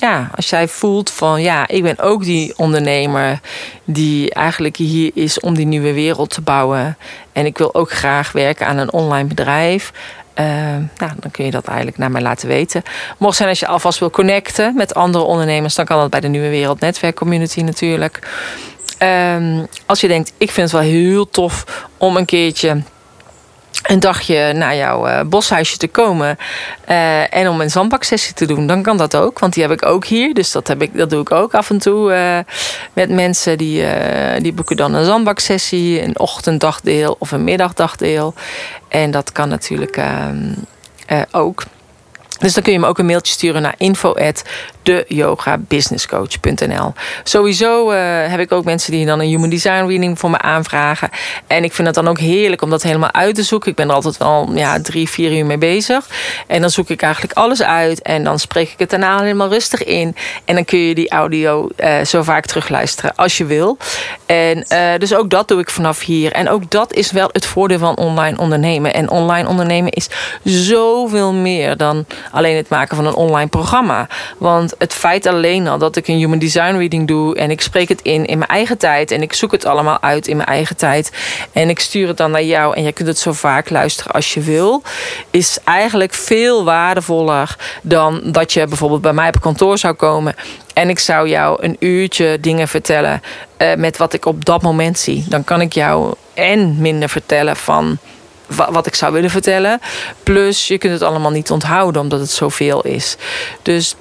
ja, 0.00 0.30
als 0.34 0.50
jij 0.50 0.68
voelt 0.68 1.10
van 1.10 1.42
ja, 1.42 1.68
ik 1.68 1.82
ben 1.82 1.98
ook 1.98 2.24
die 2.24 2.52
ondernemer 2.56 3.40
die 3.84 4.34
eigenlijk 4.34 4.76
hier 4.76 5.10
is 5.14 5.40
om 5.40 5.54
die 5.54 5.66
nieuwe 5.66 5.92
wereld 5.92 6.30
te 6.30 6.40
bouwen. 6.40 6.96
En 7.32 7.46
ik 7.46 7.58
wil 7.58 7.74
ook 7.74 7.90
graag 7.90 8.32
werken 8.32 8.66
aan 8.66 8.78
een 8.78 8.92
online 8.92 9.28
bedrijf. 9.28 9.92
Uh, 10.40 10.44
nou, 10.96 11.12
dan 11.20 11.30
kun 11.30 11.44
je 11.44 11.50
dat 11.50 11.66
eigenlijk 11.66 11.98
naar 11.98 12.10
mij 12.10 12.22
laten 12.22 12.48
weten. 12.48 12.82
Mocht 13.18 13.36
zijn 13.36 13.48
als 13.48 13.60
je 13.60 13.66
alvast 13.66 13.98
wil 13.98 14.10
connecten 14.10 14.74
met 14.74 14.94
andere 14.94 15.24
ondernemers, 15.24 15.74
dan 15.74 15.84
kan 15.84 16.00
dat 16.00 16.10
bij 16.10 16.20
de 16.20 16.28
Nieuwe 16.28 16.48
Wereld 16.48 16.80
Netwerk 16.80 17.16
Community 17.16 17.60
natuurlijk. 17.60 18.28
Um, 19.02 19.66
als 19.86 20.00
je 20.00 20.08
denkt, 20.08 20.32
ik 20.36 20.50
vind 20.50 20.70
het 20.70 20.80
wel 20.80 20.90
heel 20.90 21.30
tof 21.30 21.86
om 21.96 22.16
een 22.16 22.24
keertje 22.24 22.82
een 23.88 24.00
dagje 24.00 24.52
naar 24.52 24.76
jouw 24.76 25.08
uh, 25.08 25.20
boshuisje 25.26 25.76
te 25.76 25.88
komen 25.88 26.38
uh, 26.88 27.34
en 27.34 27.48
om 27.48 27.60
een 27.60 27.70
zandbaksessie 27.70 28.34
te 28.34 28.46
doen, 28.46 28.66
dan 28.66 28.82
kan 28.82 28.96
dat 28.96 29.16
ook. 29.16 29.38
Want 29.38 29.52
die 29.52 29.62
heb 29.62 29.72
ik 29.72 29.84
ook 29.84 30.04
hier. 30.04 30.34
Dus 30.34 30.52
dat, 30.52 30.68
heb 30.68 30.82
ik, 30.82 30.96
dat 30.96 31.10
doe 31.10 31.20
ik 31.20 31.32
ook 31.32 31.54
af 31.54 31.70
en 31.70 31.78
toe 31.78 32.12
uh, 32.12 32.38
met 32.92 33.10
mensen. 33.10 33.58
Die, 33.58 33.84
die 34.38 34.52
boeken 34.52 34.76
dan 34.76 34.94
een 34.94 35.04
zandbaksessie, 35.04 36.02
een 36.02 36.18
ochtenddagdeel 36.18 37.16
of 37.18 37.30
een 37.30 37.44
middagdagdeel. 37.44 38.34
En 38.88 39.10
dat 39.10 39.32
kan 39.32 39.48
natuurlijk 39.48 39.96
ehm, 39.96 40.52
ook. 41.30 41.62
Dus 42.38 42.54
dan 42.54 42.62
kun 42.62 42.72
je 42.72 42.78
me 42.78 42.86
ook 42.86 42.98
een 42.98 43.06
mailtje 43.06 43.32
sturen 43.32 43.62
naar 43.62 43.74
info 43.76 44.14
deyogabusinesscoach.nl. 44.88 46.92
Sowieso 47.24 47.90
uh, 47.90 47.96
heb 48.26 48.40
ik 48.40 48.52
ook 48.52 48.64
mensen 48.64 48.92
die 48.92 49.06
dan 49.06 49.20
een 49.20 49.26
human 49.26 49.48
design 49.48 49.86
reading 49.86 50.18
voor 50.18 50.30
me 50.30 50.38
aanvragen. 50.38 51.10
En 51.46 51.64
ik 51.64 51.72
vind 51.72 51.86
het 51.86 51.96
dan 51.96 52.08
ook 52.08 52.18
heerlijk 52.18 52.62
om 52.62 52.70
dat 52.70 52.82
helemaal 52.82 53.12
uit 53.12 53.34
te 53.34 53.42
zoeken. 53.42 53.70
Ik 53.70 53.76
ben 53.76 53.88
er 53.88 53.94
altijd 53.94 54.16
wel 54.16 54.50
ja, 54.54 54.80
drie, 54.80 55.08
vier 55.08 55.36
uur 55.36 55.46
mee 55.46 55.58
bezig. 55.58 56.06
En 56.46 56.60
dan 56.60 56.70
zoek 56.70 56.88
ik 56.88 57.02
eigenlijk 57.02 57.32
alles 57.32 57.62
uit. 57.62 58.02
En 58.02 58.24
dan 58.24 58.38
spreek 58.38 58.72
ik 58.72 58.78
het 58.78 58.90
daarna 58.90 59.20
helemaal 59.20 59.48
rustig 59.48 59.84
in. 59.84 60.16
En 60.44 60.54
dan 60.54 60.64
kun 60.64 60.78
je 60.78 60.94
die 60.94 61.10
audio 61.10 61.68
uh, 61.76 62.04
zo 62.04 62.22
vaak 62.22 62.46
terugluisteren 62.46 63.14
als 63.14 63.38
je 63.38 63.44
wil. 63.44 63.76
En 64.26 64.66
uh, 64.72 64.90
dus 64.98 65.14
ook 65.14 65.30
dat 65.30 65.48
doe 65.48 65.60
ik 65.60 65.70
vanaf 65.70 66.00
hier. 66.00 66.32
En 66.32 66.48
ook 66.48 66.70
dat 66.70 66.92
is 66.92 67.10
wel 67.10 67.28
het 67.32 67.46
voordeel 67.46 67.78
van 67.78 67.96
online 67.96 68.38
ondernemen. 68.38 68.94
En 68.94 69.10
online 69.10 69.48
ondernemen 69.48 69.92
is 69.92 70.08
zoveel 70.44 71.32
meer 71.32 71.76
dan 71.76 72.04
alleen 72.30 72.56
het 72.56 72.68
maken 72.68 72.96
van 72.96 73.06
een 73.06 73.14
online 73.14 73.48
programma. 73.48 74.06
Want 74.38 74.77
het 74.78 74.92
feit 74.92 75.26
alleen 75.26 75.68
al 75.68 75.78
dat 75.78 75.96
ik 75.96 76.08
een 76.08 76.16
human 76.16 76.38
design 76.38 76.76
reading 76.76 77.06
doe 77.06 77.36
en 77.36 77.50
ik 77.50 77.60
spreek 77.60 77.88
het 77.88 78.02
in 78.02 78.26
in 78.26 78.38
mijn 78.38 78.50
eigen 78.50 78.78
tijd 78.78 79.10
en 79.10 79.22
ik 79.22 79.32
zoek 79.32 79.52
het 79.52 79.64
allemaal 79.64 80.02
uit 80.02 80.26
in 80.28 80.36
mijn 80.36 80.48
eigen 80.48 80.76
tijd 80.76 81.12
en 81.52 81.68
ik 81.68 81.78
stuur 81.78 82.08
het 82.08 82.16
dan 82.16 82.30
naar 82.30 82.42
jou 82.42 82.76
en 82.76 82.82
je 82.82 82.92
kunt 82.92 83.08
het 83.08 83.18
zo 83.18 83.32
vaak 83.32 83.70
luisteren 83.70 84.12
als 84.12 84.34
je 84.34 84.40
wil, 84.40 84.82
is 85.30 85.58
eigenlijk 85.64 86.14
veel 86.14 86.64
waardevoller 86.64 87.56
dan 87.82 88.20
dat 88.24 88.52
je 88.52 88.66
bijvoorbeeld 88.66 89.02
bij 89.02 89.12
mij 89.12 89.28
op 89.28 89.40
kantoor 89.40 89.78
zou 89.78 89.94
komen 89.94 90.34
en 90.74 90.88
ik 90.88 90.98
zou 90.98 91.28
jou 91.28 91.64
een 91.64 91.76
uurtje 91.78 92.38
dingen 92.40 92.68
vertellen 92.68 93.22
uh, 93.58 93.74
met 93.74 93.96
wat 93.96 94.12
ik 94.12 94.24
op 94.24 94.44
dat 94.44 94.62
moment 94.62 94.98
zie. 94.98 95.24
Dan 95.28 95.44
kan 95.44 95.60
ik 95.60 95.72
jou 95.72 96.14
en 96.34 96.80
minder 96.80 97.08
vertellen 97.08 97.56
van 97.56 97.98
wat 98.46 98.86
ik 98.86 98.94
zou 98.94 99.12
willen 99.12 99.30
vertellen. 99.30 99.80
Plus, 100.22 100.68
je 100.68 100.78
kunt 100.78 100.92
het 100.92 101.02
allemaal 101.02 101.30
niet 101.30 101.50
onthouden 101.50 102.02
omdat 102.02 102.20
het 102.20 102.30
zoveel 102.30 102.82
is. 102.82 103.16
Dus 103.62 103.94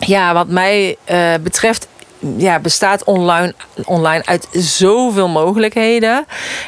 ja, 0.00 0.34
wat 0.34 0.48
mij 0.48 0.96
uh, 1.10 1.34
betreft 1.42 1.88
ja, 2.36 2.58
bestaat 2.58 3.04
online, 3.04 3.54
online 3.84 4.22
uit 4.24 4.48
zoveel 4.52 5.28
mogelijkheden. 5.28 6.26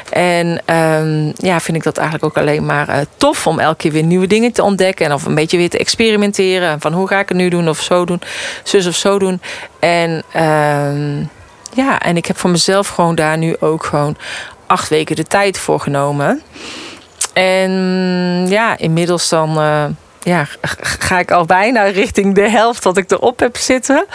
En 0.09 0.75
um, 0.75 1.33
ja, 1.35 1.59
vind 1.59 1.77
ik 1.77 1.83
dat 1.83 1.97
eigenlijk 1.97 2.25
ook 2.25 2.43
alleen 2.43 2.65
maar 2.65 2.89
uh, 2.89 2.97
tof 3.17 3.47
om 3.47 3.59
elke 3.59 3.77
keer 3.77 3.91
weer 3.91 4.03
nieuwe 4.03 4.27
dingen 4.27 4.51
te 4.51 4.63
ontdekken. 4.63 5.05
En 5.05 5.13
of 5.13 5.25
een 5.25 5.35
beetje 5.35 5.57
weer 5.57 5.69
te 5.69 5.77
experimenteren. 5.77 6.81
Van 6.81 6.93
hoe 6.93 7.07
ga 7.07 7.19
ik 7.19 7.29
het 7.29 7.37
nu 7.37 7.49
doen 7.49 7.69
of 7.69 7.81
zo 7.81 8.05
doen, 8.05 8.21
zus 8.63 8.87
of 8.87 8.95
zo 8.95 9.19
doen. 9.19 9.41
En 9.79 10.23
um, 10.35 11.29
ja, 11.73 11.99
en 11.99 12.17
ik 12.17 12.25
heb 12.25 12.37
voor 12.37 12.49
mezelf 12.49 12.87
gewoon 12.87 13.15
daar 13.15 13.37
nu 13.37 13.55
ook 13.59 13.85
gewoon 13.85 14.17
acht 14.67 14.89
weken 14.89 15.15
de 15.15 15.23
tijd 15.23 15.57
voor 15.57 15.79
genomen. 15.79 16.41
En 17.33 17.71
ja, 18.49 18.77
inmiddels 18.77 19.29
dan 19.29 19.57
uh, 19.57 19.85
ja, 20.25 20.47
ga 20.81 21.19
ik 21.19 21.31
al 21.31 21.45
bijna 21.45 21.83
richting 21.83 22.35
de 22.35 22.49
helft 22.49 22.83
wat 22.83 22.97
ik 22.97 23.11
erop 23.11 23.39
heb 23.39 23.57
zitten. 23.57 24.05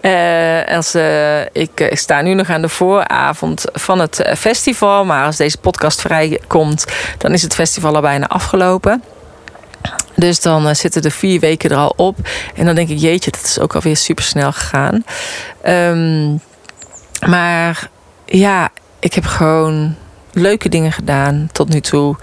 Uh, 0.00 0.64
als, 0.64 0.94
uh, 0.94 1.40
ik, 1.40 1.90
sta 1.90 2.20
nu 2.20 2.34
nog 2.34 2.50
aan 2.50 2.62
de 2.62 2.68
vooravond 2.68 3.64
van 3.72 3.98
het 3.98 4.30
festival. 4.36 5.04
Maar 5.04 5.24
als 5.24 5.36
deze 5.36 5.58
podcast 5.58 6.00
vrijkomt, 6.00 6.84
dan 7.18 7.32
is 7.32 7.42
het 7.42 7.54
festival 7.54 7.94
al 7.94 8.00
bijna 8.00 8.26
afgelopen. 8.26 9.02
Dus 10.14 10.40
dan 10.40 10.76
zitten 10.76 11.02
de 11.02 11.10
vier 11.10 11.40
weken 11.40 11.70
er 11.70 11.76
al 11.76 11.94
op. 11.96 12.16
En 12.54 12.64
dan 12.64 12.74
denk 12.74 12.88
ik, 12.88 12.98
jeetje, 12.98 13.30
dat 13.30 13.44
is 13.44 13.58
ook 13.58 13.74
alweer 13.74 13.96
super 13.96 14.24
snel 14.24 14.52
gegaan. 14.52 15.04
Um, 15.66 16.40
maar 17.26 17.88
ja, 18.24 18.68
ik 18.98 19.14
heb 19.14 19.24
gewoon 19.24 19.96
leuke 20.32 20.68
dingen 20.68 20.92
gedaan 20.92 21.48
tot 21.52 21.68
nu 21.68 21.80
toe. 21.80 22.16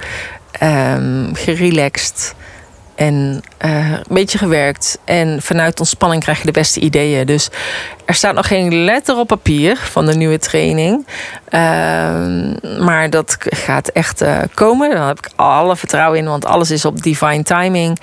Um, 0.63 1.29
gerelaxed 1.33 2.35
en 2.95 3.43
uh, 3.65 3.91
een 3.91 4.04
beetje 4.10 4.38
gewerkt. 4.38 4.99
En 5.04 5.41
vanuit 5.41 5.80
ontspanning 5.80 6.23
krijg 6.23 6.39
je 6.39 6.45
de 6.45 6.51
beste 6.51 6.80
ideeën. 6.80 7.25
Dus 7.25 7.49
er 8.06 8.13
staat 8.13 8.36
nog 8.36 8.47
geen 8.47 8.84
letter 8.84 9.17
op 9.17 9.27
papier 9.27 9.77
van 9.77 10.06
de 10.06 10.15
nieuwe 10.15 10.39
training. 10.39 11.08
Uh, 11.49 11.60
maar 12.80 13.10
dat 13.10 13.38
gaat 13.39 13.88
echt 13.88 14.21
uh, 14.21 14.39
komen. 14.54 14.89
Daar 14.89 15.08
heb 15.08 15.17
ik 15.17 15.30
alle 15.36 15.75
vertrouwen 15.75 16.19
in, 16.19 16.25
want 16.25 16.45
alles 16.45 16.71
is 16.71 16.86
op 16.86 17.04
divine 17.04 17.43
timing. 17.43 17.99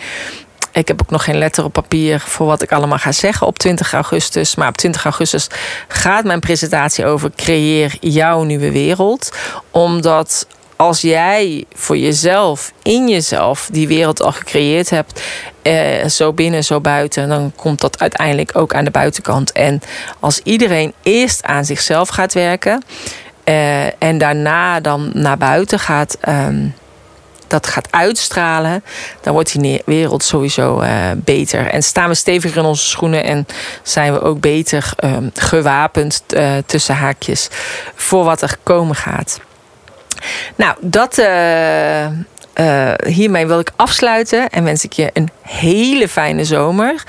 Ik 0.72 0.88
heb 0.88 1.02
ook 1.02 1.10
nog 1.10 1.24
geen 1.24 1.38
letter 1.38 1.64
op 1.64 1.72
papier 1.72 2.20
voor 2.20 2.46
wat 2.46 2.62
ik 2.62 2.72
allemaal 2.72 2.98
ga 2.98 3.12
zeggen 3.12 3.46
op 3.46 3.58
20 3.58 3.92
augustus. 3.92 4.54
Maar 4.54 4.68
op 4.68 4.76
20 4.76 5.04
augustus 5.04 5.46
gaat 5.88 6.24
mijn 6.24 6.40
presentatie 6.40 7.06
over 7.06 7.30
creëer 7.36 7.96
jouw 8.00 8.42
nieuwe 8.42 8.72
wereld. 8.72 9.36
Omdat 9.70 10.46
als 10.78 11.00
jij 11.00 11.64
voor 11.74 11.96
jezelf, 11.96 12.72
in 12.82 13.08
jezelf, 13.08 13.68
die 13.72 13.88
wereld 13.88 14.22
al 14.22 14.32
gecreëerd 14.32 14.90
hebt, 14.90 15.22
eh, 15.62 16.06
zo 16.06 16.32
binnen, 16.32 16.64
zo 16.64 16.80
buiten, 16.80 17.28
dan 17.28 17.52
komt 17.56 17.80
dat 17.80 18.00
uiteindelijk 18.00 18.56
ook 18.56 18.74
aan 18.74 18.84
de 18.84 18.90
buitenkant. 18.90 19.52
En 19.52 19.80
als 20.20 20.40
iedereen 20.44 20.92
eerst 21.02 21.42
aan 21.42 21.64
zichzelf 21.64 22.08
gaat 22.08 22.32
werken 22.32 22.84
eh, 23.44 24.02
en 24.02 24.18
daarna 24.18 24.80
dan 24.80 25.10
naar 25.12 25.38
buiten 25.38 25.78
gaat. 25.78 26.16
Ehm, 26.20 26.66
dat 27.46 27.66
gaat 27.66 27.88
uitstralen, 27.90 28.84
dan 29.20 29.32
wordt 29.32 29.60
die 29.60 29.82
wereld 29.84 30.22
sowieso 30.22 30.82
uh, 30.82 31.10
beter. 31.16 31.66
En 31.66 31.82
staan 31.82 32.08
we 32.08 32.14
steviger 32.14 32.58
in 32.58 32.64
onze 32.64 32.86
schoenen 32.86 33.24
en 33.24 33.46
zijn 33.82 34.12
we 34.12 34.20
ook 34.20 34.40
beter 34.40 34.92
uh, 35.04 35.16
gewapend 35.34 36.22
uh, 36.28 36.50
tussen 36.66 36.94
haakjes 36.94 37.48
voor 37.94 38.24
wat 38.24 38.42
er 38.42 38.56
komen 38.62 38.96
gaat. 38.96 39.40
Nou, 40.56 40.76
dat, 40.80 41.18
uh, 41.18 42.06
hiermee 43.06 43.46
wil 43.46 43.58
ik 43.58 43.70
afsluiten 43.76 44.48
en 44.48 44.64
wens 44.64 44.84
ik 44.84 44.92
je 44.92 45.10
een 45.12 45.28
hele 45.42 46.08
fijne 46.08 46.44
zomer. 46.44 47.04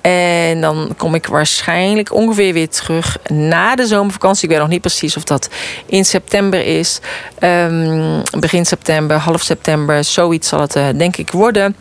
En 0.00 0.60
dan 0.60 0.94
kom 0.96 1.14
ik 1.14 1.26
waarschijnlijk 1.26 2.12
ongeveer 2.12 2.52
weer 2.52 2.68
terug 2.68 3.18
na 3.28 3.74
de 3.74 3.86
zomervakantie. 3.86 4.44
Ik 4.44 4.50
weet 4.50 4.58
nog 4.58 4.68
niet 4.68 4.80
precies 4.80 5.16
of 5.16 5.24
dat 5.24 5.48
in 5.86 6.04
september 6.04 6.66
is. 6.66 7.00
Um, 7.40 8.22
begin 8.38 8.66
september, 8.66 9.16
half 9.16 9.42
september, 9.42 10.04
zoiets 10.04 10.48
zal 10.48 10.60
het 10.60 10.76
uh, 10.76 10.86
denk 10.96 11.16
ik 11.16 11.30
worden. 11.30 11.76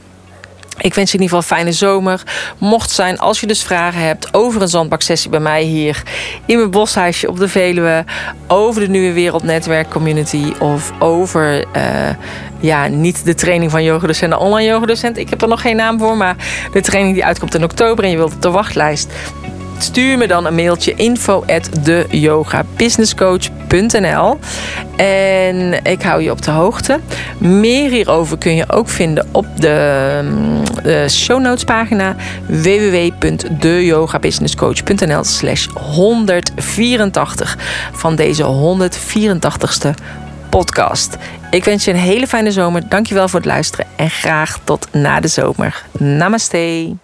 Ik 0.82 0.94
wens 0.94 1.12
je 1.12 1.18
in 1.18 1.24
ieder 1.24 1.38
geval 1.38 1.58
een 1.58 1.64
fijne 1.64 1.72
zomer. 1.78 2.24
Mocht 2.58 2.92
zijn, 2.92 3.20
als 3.20 3.40
je 3.40 3.48
dus 3.48 3.64
vragen 3.64 4.02
hebt 4.02 4.34
over 4.34 4.62
een 4.62 4.68
zandbaksessie 4.68 5.30
bij 5.30 5.40
mij 5.40 5.64
hier 5.64 6.04
in 6.46 6.58
mijn 6.58 6.72
boshuisje 6.72 7.28
op 7.28 7.38
de 7.38 7.48
Veluwe, 7.48 8.06
over 8.48 8.82
de 8.82 8.88
Nieuwe 8.88 9.14
Wereld 9.14 9.44
Netwerk 9.44 9.90
Community 9.90 10.54
of 10.60 10.92
over, 11.00 11.66
uh, 11.76 12.10
ja, 12.60 12.88
niet 12.88 13.26
de 13.26 13.36
training 13.36 13.72
van 13.72 13.84
yogadocent, 13.84 14.38
online 14.38 14.70
yogadocent. 14.70 15.18
Ik 15.18 15.30
heb 15.30 15.42
er 15.42 15.48
nog 15.48 15.62
geen 15.62 15.76
naam 15.76 16.00
voor, 16.00 16.18
maar 16.18 16.36
de 16.74 16.82
training 16.82 17.14
die 17.14 17.26
uitkomt 17.26 17.56
in 17.56 17.64
oktober 17.64 18.04
en 18.04 18.10
je 18.10 18.18
wilt 18.18 18.34
op 18.34 18.42
de 18.42 18.52
wachtlijst 18.52 19.12
stuur 19.84 20.18
me 20.18 20.28
dan 20.28 20.46
een 20.46 20.56
mailtje 20.56 20.96
info 20.96 21.44
at 21.48 21.70
En 24.96 25.84
ik 25.84 26.02
hou 26.02 26.22
je 26.22 26.32
op 26.32 26.42
de 26.42 26.52
hoogte. 26.52 27.00
Meer 27.38 27.90
hierover 27.90 28.38
kun 28.38 28.56
je 28.56 28.70
ook 28.70 28.90
vinden 28.90 29.28
op 29.32 29.46
de, 29.56 30.22
de 30.84 31.10
show 31.10 31.42
notes 31.42 31.64
pagina 31.64 32.16
www.deyogabusinesscoach.nl 32.46 35.24
slash 35.24 35.68
184 35.68 37.58
van 37.92 38.16
deze 38.16 38.44
184ste 38.44 39.90
podcast. 40.50 41.18
Ik 41.52 41.64
wens 41.64 41.86
je 41.86 41.92
een 41.92 41.98
hele 41.98 42.28
fijne 42.28 42.52
zomer. 42.52 42.90
Dankjewel 42.90 43.28
voor 43.28 43.40
het 43.40 43.50
luisteren 43.50 43.86
en 43.96 44.10
graag 44.10 44.60
tot 44.64 44.88
na 44.92 45.20
de 45.20 45.28
zomer. 45.28 45.86
Namaste. 45.98 46.96